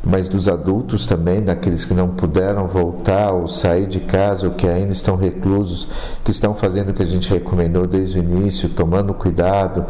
mas 0.03 0.27
dos 0.27 0.49
adultos 0.49 1.05
também, 1.05 1.41
daqueles 1.41 1.85
que 1.85 1.93
não 1.93 2.09
puderam 2.09 2.67
voltar 2.67 3.31
ou 3.31 3.47
sair 3.47 3.87
de 3.87 4.01
casa, 4.01 4.47
ou 4.47 4.53
que 4.53 4.67
ainda 4.67 4.91
estão 4.91 5.15
reclusos, 5.15 5.87
que 6.23 6.29
estão 6.29 6.53
fazendo 6.53 6.89
o 6.89 6.93
que 6.93 7.01
a 7.01 7.07
gente 7.07 7.29
recomendou 7.29 7.87
desde 7.87 8.19
o 8.19 8.23
início, 8.23 8.69
tomando 8.69 9.13
cuidado. 9.13 9.85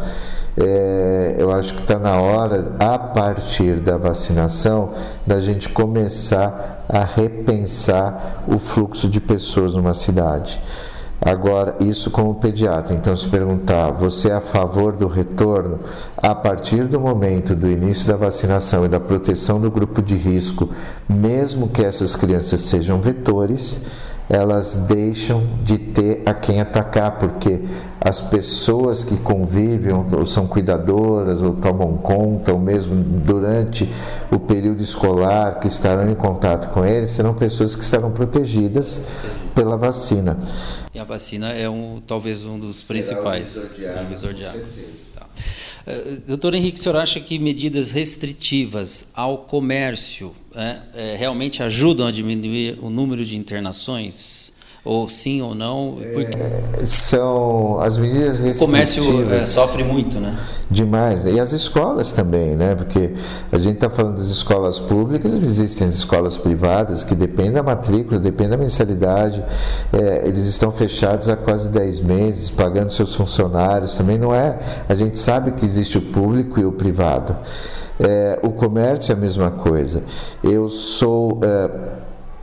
É, 0.56 1.34
eu 1.36 1.52
acho 1.52 1.74
que 1.74 1.80
está 1.80 1.98
na 1.98 2.20
hora, 2.20 2.76
a 2.78 2.96
partir 2.96 3.80
da 3.80 3.98
vacinação, 3.98 4.92
da 5.26 5.40
gente 5.40 5.68
começar 5.68 6.84
a 6.88 7.02
repensar 7.02 8.44
o 8.46 8.58
fluxo 8.58 9.08
de 9.08 9.20
pessoas 9.20 9.74
numa 9.74 9.94
cidade. 9.94 10.60
Agora, 11.24 11.74
isso 11.80 12.10
como 12.10 12.34
pediatra. 12.34 12.94
Então, 12.94 13.16
se 13.16 13.26
perguntar, 13.26 13.90
você 13.90 14.28
é 14.28 14.34
a 14.34 14.40
favor 14.42 14.94
do 14.94 15.08
retorno? 15.08 15.80
A 16.18 16.34
partir 16.34 16.84
do 16.84 17.00
momento 17.00 17.56
do 17.56 17.70
início 17.70 18.06
da 18.06 18.16
vacinação 18.16 18.84
e 18.84 18.88
da 18.88 19.00
proteção 19.00 19.58
do 19.58 19.70
grupo 19.70 20.02
de 20.02 20.16
risco, 20.16 20.68
mesmo 21.08 21.68
que 21.68 21.82
essas 21.82 22.14
crianças 22.14 22.60
sejam 22.60 23.00
vetores, 23.00 24.13
elas 24.28 24.76
deixam 24.88 25.42
de 25.62 25.76
ter 25.78 26.22
a 26.24 26.32
quem 26.32 26.60
atacar, 26.60 27.18
porque 27.18 27.60
as 28.00 28.20
pessoas 28.20 29.04
que 29.04 29.16
convivem, 29.18 29.92
ou 29.92 30.26
são 30.26 30.46
cuidadoras, 30.46 31.42
ou 31.42 31.54
tomam 31.54 31.96
conta, 31.96 32.52
ou 32.52 32.58
mesmo 32.58 33.02
durante 33.02 33.88
o 34.30 34.38
período 34.38 34.82
escolar 34.82 35.58
que 35.58 35.68
estarão 35.68 36.10
em 36.10 36.14
contato 36.14 36.72
com 36.72 36.84
eles, 36.84 37.10
serão 37.10 37.34
pessoas 37.34 37.74
que 37.76 37.84
estarão 37.84 38.10
protegidas 38.12 39.06
pela 39.54 39.76
vacina. 39.76 40.38
E 40.92 40.98
a 40.98 41.04
vacina 41.04 41.52
é 41.52 41.68
um, 41.68 42.00
talvez 42.06 42.44
um 42.44 42.58
dos 42.58 42.82
principais. 42.82 43.70
Divisor 44.00 44.32
de 44.32 44.44
águas. 44.44 44.84
Uh, 45.86 46.20
doutor 46.26 46.54
Henrique, 46.54 46.78
o 46.78 46.82
senhor 46.82 46.96
acha 46.96 47.20
que 47.20 47.38
medidas 47.38 47.90
restritivas 47.90 49.10
ao 49.14 49.38
comércio 49.38 50.34
é, 50.54 50.78
é, 50.94 51.16
realmente 51.16 51.62
ajudam 51.62 52.06
a 52.06 52.10
diminuir 52.10 52.78
o 52.80 52.88
número 52.88 53.24
de 53.24 53.36
internações? 53.36 54.52
Ou 54.84 55.08
sim 55.08 55.40
ou 55.40 55.54
não? 55.54 55.96
É, 56.02 56.84
são 56.84 57.80
as 57.80 57.96
medidas 57.96 58.38
restritivas. 58.38 58.60
O 58.60 58.66
comércio 58.66 59.32
é, 59.32 59.40
sofre 59.42 59.82
muito, 59.82 60.20
né? 60.20 60.36
Demais. 60.70 61.24
E 61.24 61.40
as 61.40 61.52
escolas 61.52 62.12
também, 62.12 62.54
né? 62.54 62.74
Porque 62.74 63.14
a 63.50 63.56
gente 63.56 63.76
está 63.76 63.88
falando 63.88 64.16
das 64.16 64.26
escolas 64.26 64.78
públicas, 64.78 65.32
existem 65.32 65.86
as 65.86 65.94
escolas 65.94 66.36
privadas 66.36 67.02
que 67.02 67.14
dependem 67.14 67.52
da 67.52 67.62
matrícula, 67.62 68.20
dependem 68.20 68.50
da 68.50 68.56
mensalidade. 68.58 69.42
É, 69.90 70.28
eles 70.28 70.44
estão 70.44 70.70
fechados 70.70 71.30
há 71.30 71.36
quase 71.36 71.70
10 71.70 72.02
meses, 72.02 72.50
pagando 72.50 72.92
seus 72.92 73.14
funcionários. 73.14 73.96
Também 73.96 74.18
não 74.18 74.34
é. 74.34 74.58
A 74.86 74.94
gente 74.94 75.18
sabe 75.18 75.52
que 75.52 75.64
existe 75.64 75.96
o 75.96 76.02
público 76.02 76.60
e 76.60 76.64
o 76.66 76.72
privado. 76.72 77.34
É, 77.98 78.38
o 78.42 78.50
comércio 78.50 79.12
é 79.12 79.14
a 79.14 79.18
mesma 79.18 79.50
coisa. 79.50 80.02
Eu 80.42 80.68
sou 80.68 81.40
é, 81.42 81.70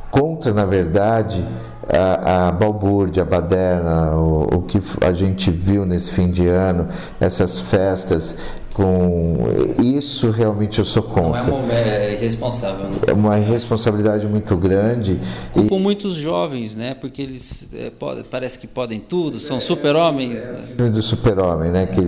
contra, 0.10 0.54
na 0.54 0.66
verdade, 0.66 1.46
a, 1.92 2.48
a 2.48 2.52
balbúrdia, 2.52 3.24
a 3.24 3.26
baderna, 3.26 4.16
o, 4.16 4.58
o 4.58 4.62
que 4.64 4.80
a 5.02 5.12
gente 5.12 5.52
viu 5.52 5.86
nesse 5.86 6.14
fim 6.14 6.30
de 6.30 6.48
ano, 6.48 6.88
essas 7.20 7.60
festas 7.60 8.60
com 8.74 9.38
isso 9.80 10.32
realmente 10.32 10.80
eu 10.80 10.86
sou 10.86 11.04
contra. 11.04 11.44
Não 11.44 11.58
é, 11.58 11.62
uma, 11.62 11.74
é 11.74 12.14
irresponsável. 12.14 12.88
Né? 12.88 12.96
É 13.08 13.14
uma 13.14 13.38
irresponsabilidade 13.38 14.28
muito 14.28 14.56
grande. 14.56 15.20
Culpam 15.52 15.76
e... 15.76 15.80
muitos 15.80 16.16
jovens, 16.16 16.76
né? 16.76 16.94
Porque 16.94 17.22
eles 17.22 17.70
é, 17.74 17.90
pode, 17.90 18.24
parece 18.24 18.58
que 18.60 18.68
podem 18.68 19.00
tudo, 19.00 19.40
são 19.40 19.60
super-homens. 19.60 20.76
Né? 20.78 20.90
Do 20.90 21.02
super-homem, 21.02 21.72
né? 21.72 21.86
Que 21.86 22.02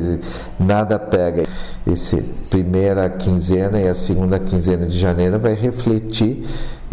nada 0.60 0.98
pega. 0.98 1.43
Esse 1.86 2.22
primeira 2.50 3.10
quinzena 3.10 3.80
e 3.80 3.88
a 3.88 3.96
segunda 3.96 4.39
quinzena 4.39 4.86
de 4.86 4.98
janeiro 4.98 5.38
vai 5.39 5.54
refletir 5.54 6.43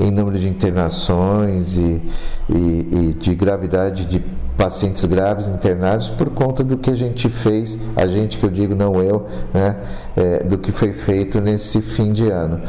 em 0.00 0.10
número 0.10 0.38
de 0.38 0.48
internações 0.48 1.76
e, 1.76 2.02
e, 2.48 2.88
e 2.90 3.16
de 3.18 3.34
gravidade 3.34 4.06
de 4.06 4.20
pacientes 4.56 5.04
graves 5.06 5.48
internados 5.48 6.10
por 6.10 6.28
conta 6.30 6.62
do 6.62 6.76
que 6.76 6.90
a 6.90 6.94
gente 6.94 7.30
fez, 7.30 7.78
a 7.96 8.06
gente 8.06 8.36
que 8.36 8.44
eu 8.44 8.50
digo 8.50 8.74
não 8.74 9.02
eu, 9.02 9.26
né, 9.54 9.76
é, 10.14 10.44
do 10.44 10.58
que 10.58 10.70
foi 10.70 10.92
feito 10.92 11.40
nesse 11.40 11.80
fim 11.80 12.12
de 12.12 12.28
ano. 12.28 12.60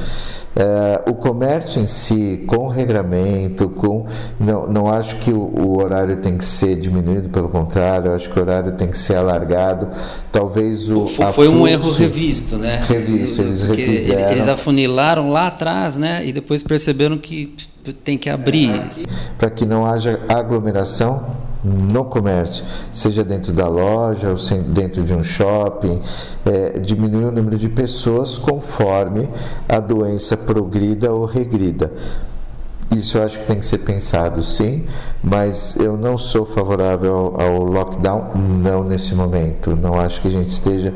É, 0.54 1.10
o 1.10 1.14
comércio 1.14 1.82
em 1.82 1.86
si, 1.86 2.44
com 2.46 2.68
regramento, 2.68 3.70
com 3.70 4.06
não, 4.38 4.68
não 4.68 4.88
acho 4.90 5.16
que 5.18 5.32
o, 5.32 5.40
o, 5.40 5.82
horário 5.82 6.18
tem 6.18 6.38
que 6.38 6.44
ser 6.44 6.76
diminuído, 6.76 7.30
pelo 7.30 7.48
contrário, 7.48 8.14
acho 8.14 8.30
que 8.30 8.38
o 8.38 8.42
horário 8.42 8.74
tem 8.74 8.90
que 8.90 8.98
ser 8.98 9.16
alargado. 9.16 9.88
Talvez 10.30 10.90
o 10.90 11.08
foi, 11.08 11.26
foi 11.32 11.48
um 11.48 11.66
erro 11.66 11.90
revisto, 11.94 12.58
né? 12.58 12.82
Revisto, 12.86 13.42
eles 13.42 13.64
refizeram. 13.64 14.32
Eles 14.32 14.48
afunilaram 14.50 15.30
lá 15.30 15.48
atrás, 15.48 15.96
né? 15.96 16.26
E 16.26 16.34
depois 16.34 16.62
perceberam 16.62 17.18
que 17.18 17.56
tem 18.04 18.18
que 18.18 18.30
abrir. 18.30 18.82
Para 19.38 19.50
que 19.50 19.66
não 19.66 19.86
haja 19.86 20.20
aglomeração 20.28 21.41
no 21.64 22.06
comércio, 22.06 22.64
seja 22.92 23.24
dentro 23.24 23.54
da 23.54 23.68
loja 23.68 24.30
ou 24.30 24.36
dentro 24.64 25.04
de 25.04 25.14
um 25.14 25.24
shopping, 25.24 26.00
é, 26.46 26.80
diminuir 26.80 27.26
o 27.26 27.32
número 27.32 27.58
de 27.58 27.70
pessoas 27.70 28.38
conforme 28.38 29.30
a 29.68 29.80
doença 29.80 30.36
progrida 30.36 31.14
ou 31.14 31.26
regrida. 31.26 31.92
Isso 32.92 33.18
eu 33.18 33.24
acho 33.24 33.40
que 33.40 33.46
tem 33.46 33.58
que 33.58 33.66
ser 33.66 33.78
pensado, 33.80 34.44
sim, 34.44 34.86
mas 35.24 35.78
eu 35.78 35.96
não 35.96 36.18
sou 36.18 36.46
favorável 36.46 37.34
ao, 37.38 37.42
ao 37.42 37.64
lockdown, 37.64 38.32
não 38.36 38.84
nesse 38.84 39.16
momento. 39.16 39.78
Não 39.78 39.98
acho 39.98 40.20
que 40.20 40.28
a 40.28 40.32
gente 40.32 40.50
esteja 40.50 40.94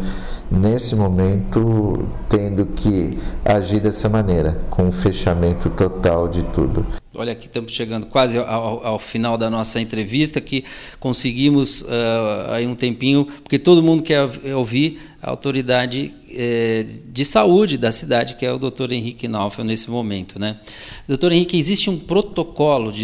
nesse 0.52 0.94
momento 0.94 2.06
tendo 2.28 2.66
que 2.66 3.18
agir 3.46 3.80
dessa 3.80 4.10
maneira, 4.10 4.58
com 4.70 4.90
o 4.90 4.92
fechamento 4.92 5.70
total 5.70 6.28
de 6.28 6.44
tudo. 6.44 6.86
Olha, 7.16 7.32
aqui 7.32 7.48
estamos 7.48 7.72
chegando 7.72 8.06
quase 8.08 8.38
ao, 8.38 8.86
ao 8.86 9.00
final 9.00 9.38
da 9.38 9.50
nossa 9.50 9.80
entrevista, 9.80 10.42
que 10.42 10.66
conseguimos 11.00 11.82
uh, 11.82 12.52
aí 12.52 12.68
um 12.68 12.76
tempinho, 12.76 13.26
porque 13.26 13.58
todo 13.58 13.82
mundo 13.82 14.04
quer 14.04 14.30
ouvir 14.56 15.00
a 15.22 15.30
autoridade 15.30 16.14
eh, 16.30 16.86
de 17.08 17.26
saúde 17.26 17.78
da 17.78 17.92
cidade, 17.92 18.36
que 18.36 18.46
é 18.46 18.54
o 18.54 18.60
doutor 18.60 18.92
Henrique 18.92 19.28
Naufel, 19.28 19.66
nesse 19.66 19.90
momento. 19.90 20.38
Né? 20.38 20.60
Doutor 21.08 21.32
Henrique, 21.32 21.58
existe 21.58 21.90
um 21.90 21.98
protocolo 21.98 22.92
de, 22.92 23.04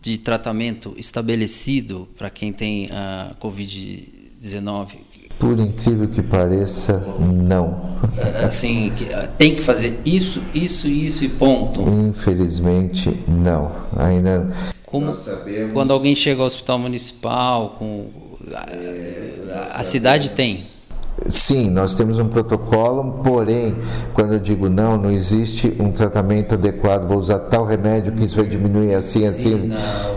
de 0.00 0.18
tratamento 0.18 0.94
estabelecido 0.98 2.06
para 2.18 2.28
quem 2.28 2.52
tem 2.52 2.90
a 2.90 3.34
Covid-19 3.40 5.11
por 5.42 5.58
incrível 5.58 6.06
que 6.06 6.22
pareça, 6.22 7.04
não. 7.18 7.98
Assim, 8.46 8.92
tem 9.36 9.56
que 9.56 9.60
fazer 9.60 9.98
isso, 10.04 10.40
isso, 10.54 10.86
isso 10.86 11.24
e 11.24 11.30
ponto. 11.30 11.82
Infelizmente, 11.82 13.12
não. 13.26 13.72
Ainda. 13.96 14.48
Como 14.86 15.12
sabemos... 15.12 15.72
quando 15.72 15.92
alguém 15.92 16.14
chega 16.14 16.40
ao 16.40 16.46
hospital 16.46 16.78
municipal, 16.78 17.74
com 17.76 18.06
a, 18.54 19.80
a 19.80 19.82
cidade 19.82 20.30
tem. 20.30 20.62
Sim, 21.28 21.70
nós 21.70 21.94
temos 21.94 22.18
um 22.18 22.28
protocolo, 22.28 23.20
porém, 23.22 23.74
quando 24.12 24.34
eu 24.34 24.38
digo 24.40 24.68
não, 24.68 24.96
não 24.96 25.10
existe 25.10 25.74
um 25.78 25.90
tratamento 25.90 26.54
adequado. 26.54 27.06
Vou 27.06 27.18
usar 27.18 27.38
tal 27.38 27.64
remédio 27.64 28.12
que 28.12 28.24
isso 28.24 28.36
vai 28.36 28.46
diminuir 28.46 28.94
assim, 28.94 29.26
assim, 29.26 29.58
Sim, 29.58 29.72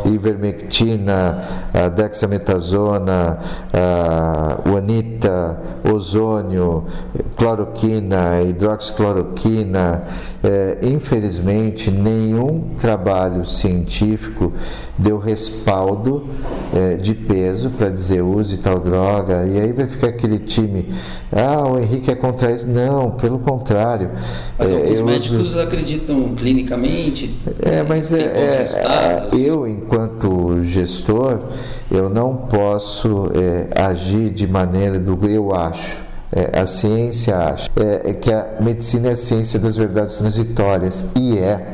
ivermectina, 0.05 1.43
a 1.73 1.89
dexametasona, 1.89 3.39
a 3.73 4.69
uanita, 4.69 5.59
ozônio, 5.93 6.85
cloroquina, 7.35 8.41
hidroxicloroquina. 8.41 10.03
É, 10.43 10.77
infelizmente, 10.83 11.91
nenhum 11.91 12.69
trabalho 12.79 13.45
científico 13.45 14.53
deu 14.97 15.17
respaldo 15.19 16.27
é, 16.73 16.97
de 16.97 17.13
peso 17.13 17.71
para 17.71 17.89
dizer 17.89 18.21
use 18.21 18.57
tal 18.57 18.79
droga, 18.79 19.45
e 19.45 19.59
aí 19.59 19.73
vai 19.73 19.87
ficar 19.87 20.07
aquele 20.07 20.39
time 20.39 20.87
ah, 21.31 21.67
o 21.67 21.79
Henrique 21.79 22.11
é 22.11 22.15
contra 22.15 22.51
isso. 22.51 22.67
Não, 22.67 23.11
pelo 23.11 23.39
contrário. 23.39 24.09
Mas 24.57 24.69
é, 24.69 24.75
os 24.75 25.01
médicos 25.01 25.49
uso... 25.49 25.59
acreditam 25.59 26.33
clinicamente? 26.35 27.35
É, 27.61 27.83
mas 27.83 28.13
é, 28.13 28.21
é, 28.21 29.27
eu, 29.33 29.67
enquanto 29.67 30.61
gestor, 30.61 31.39
eu 31.91 32.09
não 32.09 32.35
posso 32.35 33.31
é, 33.33 33.81
agir 33.81 34.29
de 34.29 34.47
maneira 34.47 34.99
do 34.99 35.15
eu 35.27 35.53
acho. 35.53 36.05
É, 36.31 36.59
a 36.59 36.65
ciência 36.65 37.37
acha 37.37 37.69
é, 37.77 38.09
é, 38.09 38.13
que 38.13 38.31
a 38.31 38.57
medicina 38.59 39.07
é 39.07 39.11
a 39.11 39.15
ciência 39.15 39.57
das 39.57 39.77
verdades 39.77 40.17
transitórias 40.17 41.11
e 41.15 41.37
é 41.37 41.65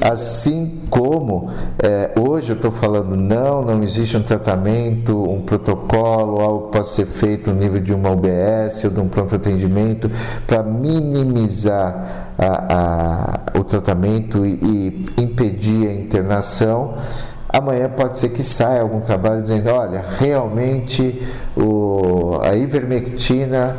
assim 0.00 0.79
como 0.90 1.48
é, 1.78 2.10
hoje 2.18 2.50
eu 2.50 2.56
estou 2.56 2.70
falando 2.70 3.16
não, 3.16 3.62
não 3.62 3.82
existe 3.82 4.16
um 4.16 4.22
tratamento, 4.22 5.22
um 5.22 5.40
protocolo, 5.40 6.40
algo 6.40 6.66
que 6.66 6.78
pode 6.78 6.88
ser 6.90 7.06
feito 7.06 7.52
no 7.52 7.60
nível 7.60 7.80
de 7.80 7.94
uma 7.94 8.10
UBS 8.10 8.84
ou 8.84 8.90
de 8.90 9.00
um 9.00 9.08
pronto 9.08 9.36
atendimento 9.36 10.10
para 10.46 10.62
minimizar 10.62 12.34
a, 12.36 13.54
a, 13.54 13.58
o 13.58 13.64
tratamento 13.64 14.44
e, 14.44 14.58
e 14.62 15.22
impedir 15.22 15.88
a 15.88 15.94
internação. 15.94 16.94
Amanhã 17.48 17.88
pode 17.88 18.18
ser 18.18 18.30
que 18.30 18.42
saia 18.42 18.82
algum 18.82 19.00
trabalho 19.00 19.42
dizendo, 19.42 19.70
olha, 19.70 20.04
realmente 20.18 21.20
o, 21.56 22.38
a 22.42 22.54
ivermectina 22.56 23.76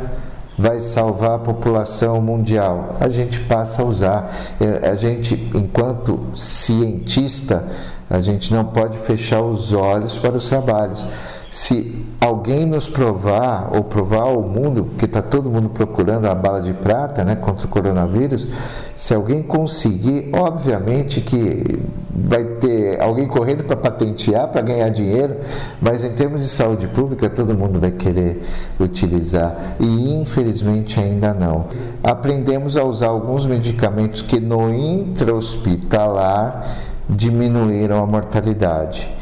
vai 0.58 0.80
salvar 0.80 1.36
a 1.36 1.38
população 1.38 2.20
mundial. 2.20 2.96
A 3.00 3.08
gente 3.08 3.40
passa 3.40 3.82
a 3.82 3.84
usar. 3.84 4.30
É, 4.60 4.90
a 4.90 4.94
gente, 4.94 5.34
enquanto 5.54 6.20
cientista, 6.34 7.64
a 8.08 8.20
gente 8.20 8.52
não 8.52 8.64
pode 8.64 8.98
fechar 8.98 9.40
os 9.40 9.72
olhos 9.72 10.18
para 10.18 10.36
os 10.36 10.48
trabalhos. 10.48 11.06
Se 11.52 11.94
alguém 12.18 12.64
nos 12.64 12.88
provar, 12.88 13.68
ou 13.76 13.84
provar 13.84 14.22
ao 14.22 14.40
mundo, 14.40 14.86
porque 14.86 15.04
está 15.04 15.20
todo 15.20 15.50
mundo 15.50 15.68
procurando 15.68 16.24
a 16.24 16.34
bala 16.34 16.62
de 16.62 16.72
prata 16.72 17.22
né, 17.24 17.36
contra 17.36 17.66
o 17.66 17.68
coronavírus, 17.68 18.48
se 18.96 19.12
alguém 19.12 19.42
conseguir, 19.42 20.30
obviamente 20.32 21.20
que 21.20 21.78
vai 22.08 22.42
ter 22.42 22.98
alguém 23.02 23.28
correndo 23.28 23.64
para 23.64 23.76
patentear, 23.76 24.48
para 24.48 24.62
ganhar 24.62 24.88
dinheiro, 24.88 25.36
mas 25.78 26.06
em 26.06 26.12
termos 26.12 26.40
de 26.40 26.48
saúde 26.48 26.88
pública, 26.88 27.28
todo 27.28 27.54
mundo 27.54 27.78
vai 27.78 27.90
querer 27.90 28.42
utilizar. 28.80 29.76
E 29.78 30.14
infelizmente 30.14 30.98
ainda 30.98 31.34
não. 31.34 31.66
Aprendemos 32.02 32.78
a 32.78 32.84
usar 32.84 33.08
alguns 33.08 33.44
medicamentos 33.44 34.22
que 34.22 34.40
no 34.40 34.72
intra-hospitalar 34.72 36.66
diminuíram 37.10 38.02
a 38.02 38.06
mortalidade. 38.06 39.12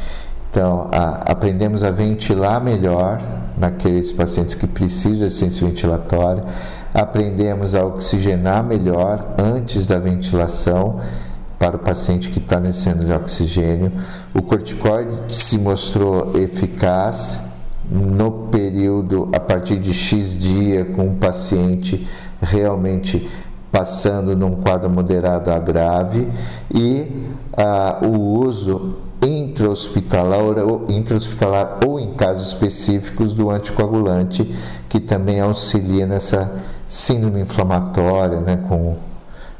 Então, 0.51 0.89
a, 0.91 1.31
aprendemos 1.31 1.81
a 1.81 1.91
ventilar 1.91 2.61
melhor 2.61 3.21
naqueles 3.57 4.11
pacientes 4.11 4.53
que 4.53 4.67
precisam 4.67 5.19
de 5.19 5.23
assistência 5.23 5.65
ventilatória, 5.65 6.43
aprendemos 6.93 7.73
a 7.73 7.85
oxigenar 7.85 8.61
melhor 8.61 9.33
antes 9.37 9.85
da 9.85 9.97
ventilação 9.97 10.99
para 11.57 11.77
o 11.77 11.79
paciente 11.79 12.29
que 12.29 12.39
está 12.39 12.59
necessitando 12.59 13.05
de 13.05 13.13
oxigênio. 13.13 13.93
O 14.35 14.41
corticoide 14.41 15.33
se 15.33 15.57
mostrou 15.57 16.33
eficaz 16.35 17.39
no 17.89 18.47
período 18.49 19.29
a 19.31 19.39
partir 19.39 19.77
de 19.77 19.93
X 19.93 20.37
dia 20.37 20.83
com 20.83 21.07
o 21.07 21.15
paciente 21.15 22.05
realmente 22.41 23.29
passando 23.71 24.35
num 24.35 24.55
quadro 24.55 24.89
moderado 24.89 25.49
a 25.49 25.59
grave 25.59 26.27
e 26.73 27.07
ah, 27.55 27.99
o 28.01 28.17
uso 28.17 29.10
intra-hospitalar 29.21 30.57
ou, 30.59 30.85
intra-hospitalar 30.89 31.79
ou 31.85 31.99
em 31.99 32.13
casos 32.13 32.47
específicos 32.47 33.33
do 33.33 33.49
anticoagulante, 33.49 34.43
que 34.89 34.99
também 34.99 35.39
auxilia 35.39 36.05
nessa 36.07 36.51
síndrome 36.87 37.41
inflamatória, 37.41 38.41
né, 38.41 38.57
com, 38.67 38.97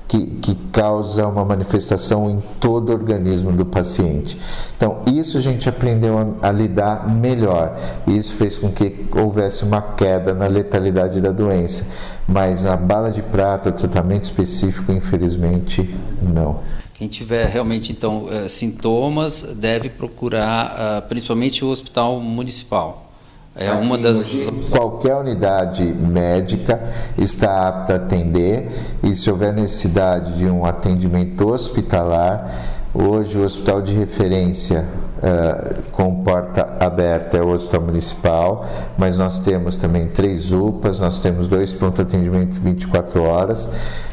que, 0.07 0.25
que 0.25 0.55
causa 0.73 1.25
uma 1.27 1.45
manifestação 1.45 2.29
em 2.29 2.39
todo 2.59 2.89
o 2.89 2.91
organismo 2.91 3.51
do 3.53 3.65
paciente. 3.65 4.37
Então, 4.75 4.97
isso 5.07 5.37
a 5.37 5.41
gente 5.41 5.69
aprendeu 5.69 6.17
a, 6.17 6.49
a 6.49 6.51
lidar 6.51 7.07
melhor. 7.07 7.77
Isso 8.05 8.35
fez 8.35 8.57
com 8.57 8.69
que 8.69 9.07
houvesse 9.15 9.63
uma 9.63 9.81
queda 9.81 10.33
na 10.33 10.47
letalidade 10.47 11.21
da 11.21 11.31
doença. 11.31 11.85
Mas 12.27 12.65
a 12.65 12.75
bala 12.75 13.11
de 13.11 13.21
prata, 13.21 13.69
o 13.69 13.71
tratamento 13.71 14.25
específico, 14.25 14.91
infelizmente, 14.91 15.97
não. 16.21 16.59
Quem 17.01 17.07
tiver 17.07 17.47
realmente 17.47 17.91
então 17.91 18.27
eh, 18.29 18.47
sintomas 18.47 19.41
deve 19.55 19.89
procurar 19.89 20.75
ah, 20.77 21.01
principalmente 21.01 21.65
o 21.65 21.69
hospital 21.69 22.19
municipal. 22.19 23.11
É 23.55 23.71
uma 23.71 23.97
das 23.97 24.23
qualquer 24.69 25.15
unidade 25.15 25.81
médica 25.81 26.79
está 27.17 27.67
apta 27.67 27.93
a 27.93 27.95
atender 27.95 28.69
e 29.01 29.15
se 29.15 29.31
houver 29.31 29.51
necessidade 29.51 30.37
de 30.37 30.45
um 30.45 30.63
atendimento 30.63 31.49
hospitalar, 31.49 32.53
hoje 32.93 33.35
o 33.35 33.43
hospital 33.45 33.81
de 33.81 33.93
referência 33.93 34.87
uh, 35.21 35.81
com 35.91 36.23
porta 36.23 36.75
aberta 36.79 37.37
é 37.37 37.41
o 37.41 37.49
Hospital 37.49 37.81
Municipal, 37.81 38.65
mas 38.97 39.17
nós 39.17 39.39
temos 39.39 39.77
também 39.77 40.07
três 40.07 40.51
UPAs, 40.51 40.99
nós 40.99 41.19
temos 41.19 41.47
dois 41.47 41.73
pronto 41.73 42.01
atendimento 42.01 42.59
24 42.61 43.23
horas, 43.23 43.71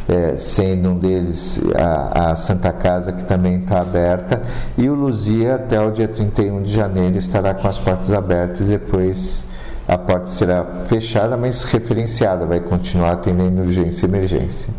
é, 0.08 0.36
sendo 0.36 0.90
um 0.90 0.98
deles 0.98 1.62
a, 1.74 2.30
a 2.30 2.36
Santa 2.36 2.72
Casa, 2.72 3.12
que 3.12 3.24
também 3.24 3.60
está 3.60 3.80
aberta, 3.80 4.42
e 4.76 4.88
o 4.88 4.94
Luzia 4.94 5.56
até 5.56 5.80
o 5.80 5.90
dia 5.90 6.08
31 6.08 6.62
de 6.62 6.72
janeiro 6.72 7.18
estará 7.18 7.54
com 7.54 7.68
as 7.68 7.78
portas 7.78 8.12
abertas 8.12 8.66
depois 8.66 9.48
a 9.88 9.96
porta 9.96 10.26
será 10.26 10.64
fechada, 10.86 11.34
mas 11.38 11.64
referenciada, 11.64 12.44
vai 12.44 12.60
continuar 12.60 13.12
atendendo 13.12 13.62
urgência 13.62 14.04
e 14.04 14.08
emergência. 14.10 14.74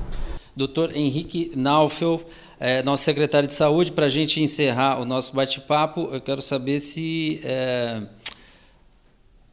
Doutor 0.56 0.96
Henrique 0.96 1.52
Naufel, 1.56 2.22
é, 2.60 2.84
nosso 2.84 3.04
secretário 3.04 3.48
de 3.48 3.54
saúde, 3.54 3.92
para 3.92 4.08
a 4.08 4.10
gente 4.10 4.42
encerrar 4.42 5.00
o 5.00 5.06
nosso 5.06 5.34
bate-papo, 5.34 6.10
eu 6.12 6.20
quero 6.20 6.42
saber 6.42 6.80
se. 6.82 7.40
É, 7.44 8.02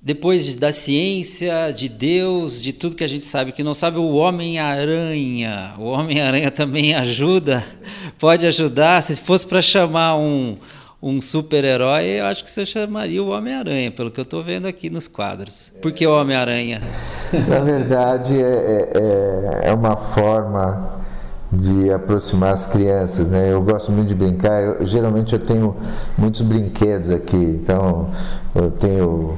depois 0.03 0.55
da 0.55 0.71
ciência, 0.71 1.73
de 1.73 1.89
Deus, 1.89 2.63
de 2.63 2.73
tudo 2.73 2.95
que 2.95 3.03
a 3.03 3.09
gente 3.09 3.25
sabe, 3.25 3.51
que 3.53 3.63
não 3.63 3.75
sabe, 3.75 3.99
o 3.99 4.15
Homem-Aranha. 4.15 5.75
O 5.79 5.85
Homem-Aranha 5.85 6.51
também 6.51 6.95
ajuda, 6.95 7.65
pode 8.19 8.47
ajudar. 8.47 9.03
Se 9.03 9.21
fosse 9.21 9.45
para 9.47 9.61
chamar 9.61 10.17
um, 10.17 10.57
um 11.03 11.21
super-herói, 11.21 12.05
eu 12.05 12.27
acho 12.27 12.45
que 12.45 12.51
você 12.51 12.65
chamaria 12.65 13.23
o 13.23 13.31
Homem-Aranha, 13.31 13.91
pelo 13.91 14.11
que 14.11 14.21
eu 14.21 14.23
estou 14.23 14.43
vendo 14.45 14.67
aqui 14.67 14.89
nos 14.89 15.09
quadros. 15.09 15.73
Por 15.83 15.91
que 15.91 16.07
o 16.07 16.13
Homem-Aranha? 16.13 16.81
Na 17.49 17.61
verdade, 17.61 18.35
é, 18.35 18.89
é, 19.65 19.69
é 19.71 19.75
uma 19.75 19.97
forma 19.97 21.05
de 21.53 21.91
aproximar 21.93 22.53
as 22.53 22.67
crianças, 22.67 23.29
né? 23.29 23.53
Eu 23.53 23.63
gosto 23.63 23.93
muito 23.93 24.09
de 24.09 24.15
brincar. 24.15 24.61
Eu, 24.63 24.87
geralmente 24.87 25.33
eu 25.33 25.39
tenho 25.39 25.77
muitos 26.19 26.41
brinquedos 26.43 27.11
aqui, 27.11 27.37
então 27.37 28.09
eu 28.55 28.71
tenho 28.71 29.37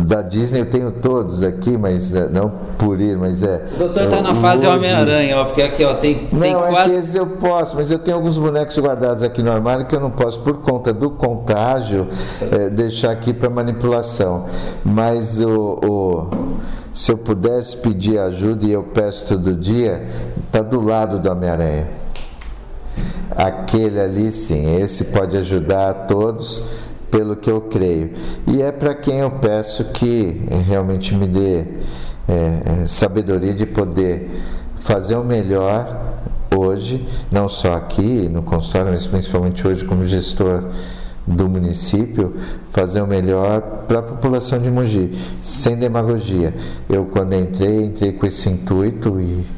da 0.00 0.22
Disney 0.22 0.60
eu 0.60 0.70
tenho 0.70 0.90
todos 0.90 1.42
aqui, 1.42 1.76
mas 1.76 2.14
é, 2.14 2.28
não 2.28 2.50
por 2.78 2.98
ir, 3.00 3.18
mas 3.18 3.42
é. 3.42 3.66
O 3.74 3.78
doutor 3.78 4.04
está 4.04 4.22
na 4.22 4.34
fase 4.34 4.66
Homem-Aranha, 4.66 5.36
ó, 5.36 5.44
porque 5.44 5.60
aqui 5.60 5.84
ó, 5.84 5.94
tem, 5.94 6.26
não, 6.32 6.40
tem 6.40 6.54
quatro. 6.54 6.92
Não, 6.92 6.98
é 6.98 7.18
eu 7.18 7.26
posso, 7.26 7.76
mas 7.76 7.90
eu 7.90 7.98
tenho 7.98 8.16
alguns 8.16 8.38
bonecos 8.38 8.78
guardados 8.78 9.22
aqui 9.22 9.42
no 9.42 9.52
armário 9.52 9.84
que 9.84 9.94
eu 9.94 10.00
não 10.00 10.10
posso, 10.10 10.40
por 10.40 10.58
conta 10.62 10.92
do 10.92 11.10
contágio, 11.10 12.08
é, 12.50 12.70
deixar 12.70 13.10
aqui 13.10 13.34
para 13.34 13.50
manipulação. 13.50 14.46
Mas 14.84 15.40
o, 15.42 15.78
o, 15.84 16.30
se 16.92 17.12
eu 17.12 17.18
pudesse 17.18 17.76
pedir 17.76 18.18
ajuda, 18.18 18.64
e 18.64 18.72
eu 18.72 18.82
peço 18.82 19.28
todo 19.28 19.54
dia, 19.54 20.02
está 20.48 20.62
do 20.62 20.80
lado 20.80 21.18
do 21.18 21.30
Homem-Aranha. 21.30 21.88
Aquele 23.36 24.00
ali, 24.00 24.32
sim, 24.32 24.80
esse 24.80 25.06
pode 25.06 25.36
ajudar 25.36 25.90
a 25.90 25.94
todos 25.94 26.88
pelo 27.10 27.36
que 27.36 27.50
eu 27.50 27.60
creio. 27.60 28.10
E 28.46 28.60
é 28.62 28.72
para 28.72 28.94
quem 28.94 29.18
eu 29.18 29.30
peço 29.30 29.84
que 29.92 30.42
realmente 30.66 31.14
me 31.14 31.26
dê 31.26 31.60
é, 31.60 32.82
é, 32.82 32.86
sabedoria 32.86 33.54
de 33.54 33.66
poder 33.66 34.28
fazer 34.80 35.16
o 35.16 35.24
melhor 35.24 36.16
hoje, 36.54 37.06
não 37.30 37.48
só 37.48 37.74
aqui 37.74 38.28
no 38.28 38.42
consultório, 38.42 38.90
mas 38.90 39.06
principalmente 39.06 39.66
hoje 39.66 39.84
como 39.84 40.04
gestor 40.04 40.64
do 41.26 41.46
município, 41.48 42.34
fazer 42.70 43.02
o 43.02 43.06
melhor 43.06 43.60
para 43.86 43.98
a 43.98 44.02
população 44.02 44.58
de 44.58 44.70
Mogi, 44.70 45.10
sem 45.42 45.76
demagogia. 45.76 46.54
Eu, 46.88 47.04
quando 47.04 47.34
entrei, 47.34 47.84
entrei 47.84 48.12
com 48.12 48.26
esse 48.26 48.48
intuito 48.48 49.20
e 49.20 49.57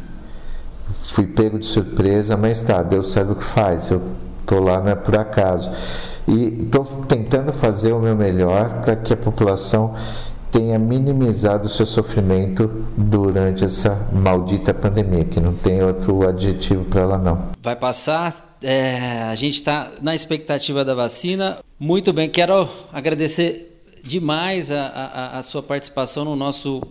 fui 1.05 1.27
pego 1.27 1.59
de 1.59 1.67
surpresa, 1.67 2.37
mas 2.37 2.61
tá, 2.61 2.83
Deus 2.83 3.11
sabe 3.11 3.33
o 3.33 3.35
que 3.35 3.45
faz, 3.45 3.91
eu 3.91 4.03
estou 4.41 4.61
lá 4.61 4.81
não 4.81 4.89
é 4.89 4.95
por 4.95 5.17
acaso. 5.17 5.71
E 6.27 6.65
estou 6.65 6.85
tentando 7.09 7.53
fazer 7.53 7.93
o 7.93 8.01
meu 8.01 8.15
melhor 8.15 8.81
para 8.83 8.97
que 8.97 9.13
a 9.13 9.17
população 9.17 9.95
tenha 10.51 10.79
minimizado 10.79 11.67
o 11.67 11.69
seu 11.69 11.87
sofrimento 11.87 12.69
durante 12.97 13.65
essa 13.65 14.09
maldita 14.13 14.75
pandemia, 14.75 15.25
que 15.25 15.41
não 15.41 15.55
tem 15.55 15.83
outro 15.83 16.27
adjetivo 16.27 16.85
para 16.85 17.03
ela 17.03 17.19
não. 17.19 17.51
Vai 17.63 17.77
passar, 17.77 18.57
é, 18.63 19.23
a 19.23 19.35
gente 19.35 19.55
está 19.55 19.91
na 20.03 20.15
expectativa 20.15 20.85
da 20.85 20.95
vacina. 20.95 21.59
Muito 21.79 22.13
bem, 22.13 22.29
quero 22.29 22.69
agradecer 22.93 23.69
demais 24.05 24.73
a, 24.73 24.87
a, 24.87 25.39
a 25.39 25.43
sua 25.43 25.63
participação 25.63 26.25
no 26.25 26.35
nosso 26.35 26.83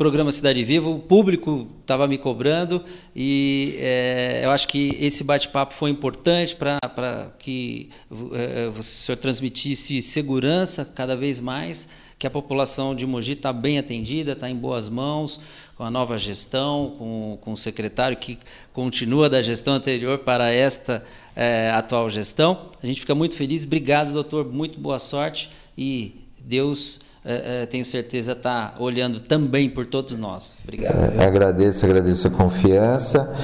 programa 0.00 0.32
Cidade 0.32 0.64
Viva, 0.64 0.88
o 0.88 0.98
público 0.98 1.68
estava 1.82 2.08
me 2.08 2.16
cobrando 2.16 2.82
e 3.14 3.74
é, 3.80 4.40
eu 4.42 4.50
acho 4.50 4.66
que 4.66 4.96
esse 4.98 5.22
bate-papo 5.22 5.74
foi 5.74 5.90
importante 5.90 6.56
para 6.56 7.30
que 7.38 7.90
é, 8.32 8.70
o 8.74 8.82
senhor 8.82 9.18
transmitisse 9.18 10.00
segurança 10.00 10.86
cada 10.86 11.14
vez 11.14 11.38
mais, 11.38 11.90
que 12.18 12.26
a 12.26 12.30
população 12.30 12.94
de 12.94 13.06
Mogi 13.06 13.32
está 13.32 13.52
bem 13.52 13.78
atendida, 13.78 14.32
está 14.32 14.48
em 14.48 14.56
boas 14.56 14.88
mãos, 14.88 15.38
com 15.76 15.84
a 15.84 15.90
nova 15.90 16.16
gestão, 16.16 16.94
com, 16.96 17.36
com 17.38 17.52
o 17.52 17.56
secretário 17.56 18.16
que 18.16 18.38
continua 18.72 19.28
da 19.28 19.42
gestão 19.42 19.74
anterior 19.74 20.20
para 20.20 20.50
esta 20.50 21.04
é, 21.36 21.70
atual 21.72 22.08
gestão. 22.08 22.70
A 22.82 22.86
gente 22.86 23.00
fica 23.00 23.14
muito 23.14 23.36
feliz. 23.36 23.64
Obrigado, 23.64 24.14
doutor. 24.14 24.50
Muito 24.50 24.80
boa 24.80 24.98
sorte 24.98 25.50
e 25.76 26.14
Deus 26.42 27.00
é, 27.24 27.62
é, 27.62 27.66
tenho 27.66 27.84
certeza 27.84 28.32
está 28.32 28.74
olhando 28.78 29.20
também 29.20 29.68
por 29.68 29.86
todos 29.86 30.16
nós. 30.16 30.58
Obrigado. 30.62 31.20
É, 31.20 31.24
agradeço, 31.24 31.84
agradeço 31.84 32.28
a 32.28 32.30
confiança. 32.30 33.34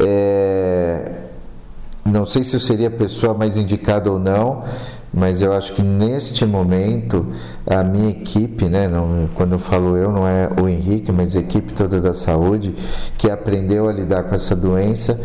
É, 0.00 1.12
não 2.04 2.24
sei 2.24 2.42
se 2.42 2.56
eu 2.56 2.60
seria 2.60 2.88
a 2.88 2.90
pessoa 2.90 3.34
mais 3.34 3.58
indicada 3.58 4.10
ou 4.10 4.18
não, 4.18 4.64
mas 5.12 5.42
eu 5.42 5.52
acho 5.52 5.74
que 5.74 5.82
neste 5.82 6.46
momento 6.46 7.26
a 7.66 7.84
minha 7.84 8.10
equipe, 8.10 8.66
né, 8.68 8.88
não, 8.88 9.28
quando 9.34 9.52
eu 9.52 9.58
falo 9.58 9.96
eu, 9.96 10.10
não 10.10 10.26
é 10.26 10.48
o 10.60 10.66
Henrique, 10.66 11.12
mas 11.12 11.36
a 11.36 11.40
equipe 11.40 11.72
toda 11.74 12.00
da 12.00 12.14
saúde, 12.14 12.74
que 13.18 13.30
aprendeu 13.30 13.88
a 13.88 13.92
lidar 13.92 14.22
com 14.22 14.34
essa 14.34 14.56
doença 14.56 15.20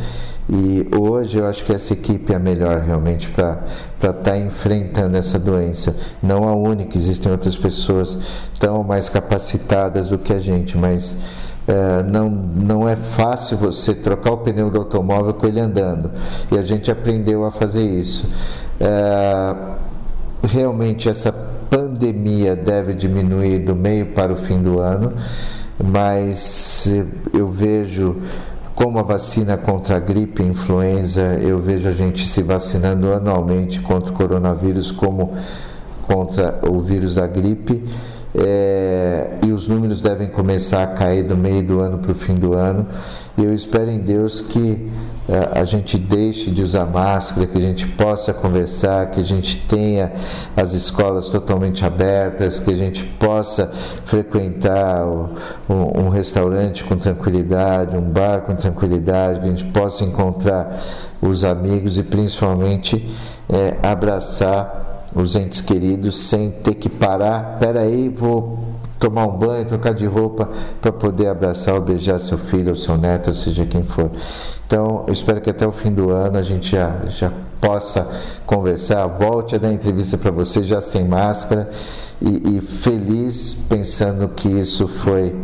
e 0.50 0.90
hoje 0.98 1.38
eu 1.38 1.48
acho 1.48 1.64
que 1.64 1.72
essa 1.72 1.94
equipe 1.94 2.34
é 2.34 2.36
a 2.36 2.40
melhor 2.40 2.80
realmente 2.80 3.30
para 3.30 3.64
estar 3.96 4.14
tá 4.14 4.38
enfrentando 4.38 5.18
essa 5.18 5.40
doença. 5.40 5.96
Não 6.22 6.48
a 6.48 6.54
única, 6.54 6.98
existem 6.98 7.32
outras 7.32 7.56
pessoas 7.56 8.18
tão 8.60 8.84
mais 8.84 9.10
capacitadas 9.10 10.10
do 10.10 10.18
que 10.18 10.34
a 10.34 10.40
gente, 10.40 10.78
mas 10.78 11.18
é, 11.66 12.04
não, 12.04 12.30
não 12.30 12.88
é 12.88 12.96
fácil 12.96 13.58
você 13.58 13.96
trocar 13.96 14.32
o 14.32 14.38
pneu 14.38 14.70
do 14.70 14.80
automóvel 14.80 15.34
com 15.34 15.48
ele 15.48 15.62
andando. 15.62 16.12
E 16.52 16.58
a 16.58 16.64
gente 16.64 16.92
aprendeu 16.92 17.46
a 17.46 17.52
fazer 17.52 17.84
isso. 17.84 18.30
É, 18.82 19.56
realmente 20.44 21.08
essa 21.08 21.32
pandemia 21.70 22.56
deve 22.56 22.94
diminuir 22.94 23.60
do 23.60 23.76
meio 23.76 24.08
para 24.08 24.34
o 24.34 24.36
fim 24.36 24.62
do 24.62 24.80
ano, 24.80 25.14
mas 25.82 26.92
eu 27.34 27.48
vejo 27.48 28.22
como 28.76 29.00
a 29.00 29.04
vacina 29.04 29.56
contra 29.58 29.98
a 29.98 30.00
gripe 30.00 30.42
e 30.42 30.48
influenza, 30.48 31.22
eu 31.42 31.60
vejo 31.60 31.88
a 31.88 31.92
gente 31.92 32.28
se 32.28 32.42
vacinando 32.42 33.14
anualmente 33.14 33.80
contra 33.80 34.12
o 34.12 34.14
coronavírus, 34.14 34.92
como 34.92 35.34
contra 36.04 36.60
o 36.68 36.80
vírus 36.80 37.16
da 37.16 37.28
gripe. 37.28 37.84
É, 38.36 39.38
e 39.46 39.52
os 39.52 39.68
números 39.68 40.02
devem 40.02 40.28
começar 40.28 40.82
a 40.82 40.88
cair 40.88 41.24
do 41.24 41.38
meio 41.38 41.62
do 41.62 41.80
ano 41.80 42.00
para 42.00 42.12
o 42.12 42.16
fim 42.16 42.34
do 42.34 42.54
ano. 42.54 42.88
E 43.38 43.44
eu 43.44 43.54
espero 43.54 43.92
em 43.92 44.00
Deus 44.00 44.42
que 44.42 44.92
a 45.54 45.64
gente 45.64 45.98
deixe 45.98 46.52
de 46.52 46.62
usar 46.62 46.86
máscara, 46.86 47.48
que 47.48 47.58
a 47.58 47.62
gente 47.62 47.88
possa 47.88 48.34
conversar, 48.34 49.10
que 49.10 49.22
a 49.22 49.24
gente 49.24 49.58
tenha 49.68 50.12
as 50.56 50.74
escolas 50.74 51.30
totalmente 51.30 51.86
abertas, 51.86 52.60
que 52.60 52.72
a 52.72 52.76
gente 52.76 53.06
possa 53.06 53.72
frequentar 54.04 55.06
um 55.70 56.10
restaurante 56.10 56.84
com 56.84 56.98
tranquilidade, 56.98 57.96
um 57.96 58.10
bar 58.10 58.42
com 58.42 58.54
tranquilidade, 58.54 59.40
que 59.40 59.46
a 59.46 59.50
gente 59.50 59.66
possa 59.66 60.04
encontrar 60.04 60.78
os 61.22 61.46
amigos 61.46 61.98
e 61.98 62.04
principalmente 62.04 63.08
é, 63.50 63.78
abraçar 63.82 65.08
os 65.16 65.36
entes 65.36 65.62
queridos 65.62 66.20
sem 66.20 66.52
ter 66.52 66.76
que 66.76 66.90
parar. 66.90 67.58
Peraí, 67.60 68.10
vou 68.10 68.73
tomar 69.04 69.28
um 69.28 69.38
banho, 69.38 69.66
trocar 69.66 69.94
de 69.94 70.06
roupa 70.06 70.48
para 70.82 70.94
poder 70.94 71.28
abraçar 71.28 71.76
ou 71.76 71.82
beijar 71.82 72.20
seu 72.22 72.38
filho 72.38 72.70
ou 72.70 72.76
seu 72.78 72.98
neto, 72.98 73.28
ou 73.28 73.34
seja 73.34 73.66
quem 73.66 73.84
for. 73.84 74.10
Então, 74.66 75.04
eu 75.06 75.14
espero 75.14 75.42
que 75.42 75.50
até 75.50 75.68
o 75.68 75.74
fim 75.74 75.92
do 75.92 76.10
ano 76.10 76.38
a 76.38 76.42
gente 76.42 76.72
já, 76.72 76.96
já 77.10 77.30
possa 77.60 78.08
conversar, 78.46 79.06
volte 79.08 79.56
a 79.56 79.58
dar 79.58 79.74
entrevista 79.74 80.18
para 80.18 80.32
você 80.32 80.64
já 80.64 80.80
sem 80.80 81.06
máscara 81.06 81.70
e, 82.22 82.56
e 82.56 82.62
feliz 82.62 83.66
pensando 83.68 84.30
que 84.30 84.48
isso 84.48 84.88
foi 84.88 85.36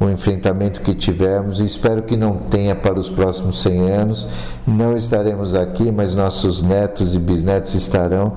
o 0.00 0.10
enfrentamento 0.10 0.80
que 0.80 0.92
tivemos 0.92 1.60
e 1.60 1.64
espero 1.64 2.02
que 2.02 2.16
não 2.16 2.34
tenha 2.36 2.74
para 2.74 2.98
os 2.98 3.08
próximos 3.08 3.62
100 3.62 3.90
anos. 3.92 4.26
Não 4.66 4.96
estaremos 4.96 5.54
aqui, 5.54 5.92
mas 5.92 6.16
nossos 6.16 6.60
netos 6.60 7.14
e 7.14 7.20
bisnetos 7.20 7.74
estarão. 7.74 8.32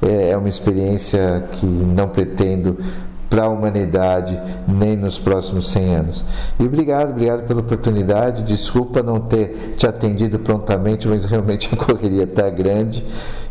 É, 0.00 0.30
é 0.30 0.36
uma 0.36 0.48
experiência 0.48 1.44
que 1.52 1.66
não 1.66 2.08
pretendo 2.08 2.78
para 3.28 3.44
a 3.44 3.48
humanidade 3.48 4.40
nem 4.68 4.96
nos 4.96 5.18
próximos 5.18 5.68
100 5.68 5.94
anos. 5.94 6.24
E 6.58 6.64
obrigado, 6.64 7.10
obrigado 7.10 7.46
pela 7.46 7.60
oportunidade. 7.60 8.42
Desculpa 8.42 9.02
não 9.02 9.20
ter 9.20 9.74
te 9.76 9.86
atendido 9.86 10.38
prontamente, 10.38 11.08
mas 11.08 11.24
realmente 11.24 11.68
a 11.72 11.76
correria 11.76 12.24
está 12.24 12.48
grande 12.50 13.04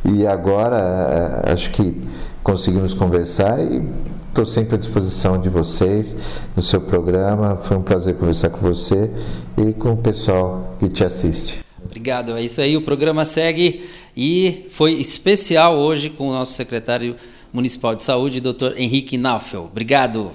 e 0.05 0.27
agora 0.27 1.43
eh, 1.45 1.51
acho 1.53 1.71
que 1.71 2.01
conseguimos 2.43 2.93
conversar 2.93 3.59
e 3.59 3.83
estou 4.29 4.45
sempre 4.45 4.75
à 4.75 4.77
disposição 4.77 5.39
de 5.39 5.49
vocês 5.49 6.41
no 6.55 6.61
seu 6.61 6.81
programa. 6.81 7.55
Foi 7.55 7.77
um 7.77 7.81
prazer 7.81 8.15
conversar 8.15 8.49
com 8.49 8.59
você 8.59 9.09
e 9.57 9.73
com 9.73 9.93
o 9.93 9.97
pessoal 9.97 10.75
que 10.79 10.89
te 10.89 11.03
assiste. 11.03 11.63
Obrigado. 11.85 12.35
É 12.35 12.41
isso 12.41 12.59
aí. 12.59 12.75
O 12.75 12.81
programa 12.81 13.23
segue 13.23 13.87
e 14.17 14.65
foi 14.69 14.93
especial 14.93 15.77
hoje 15.77 16.09
com 16.09 16.29
o 16.29 16.31
nosso 16.31 16.53
secretário 16.53 17.15
municipal 17.53 17.95
de 17.95 18.03
saúde, 18.03 18.41
Dr. 18.41 18.73
Henrique 18.77 19.17
Naufel. 19.17 19.61
Obrigado. 19.61 20.31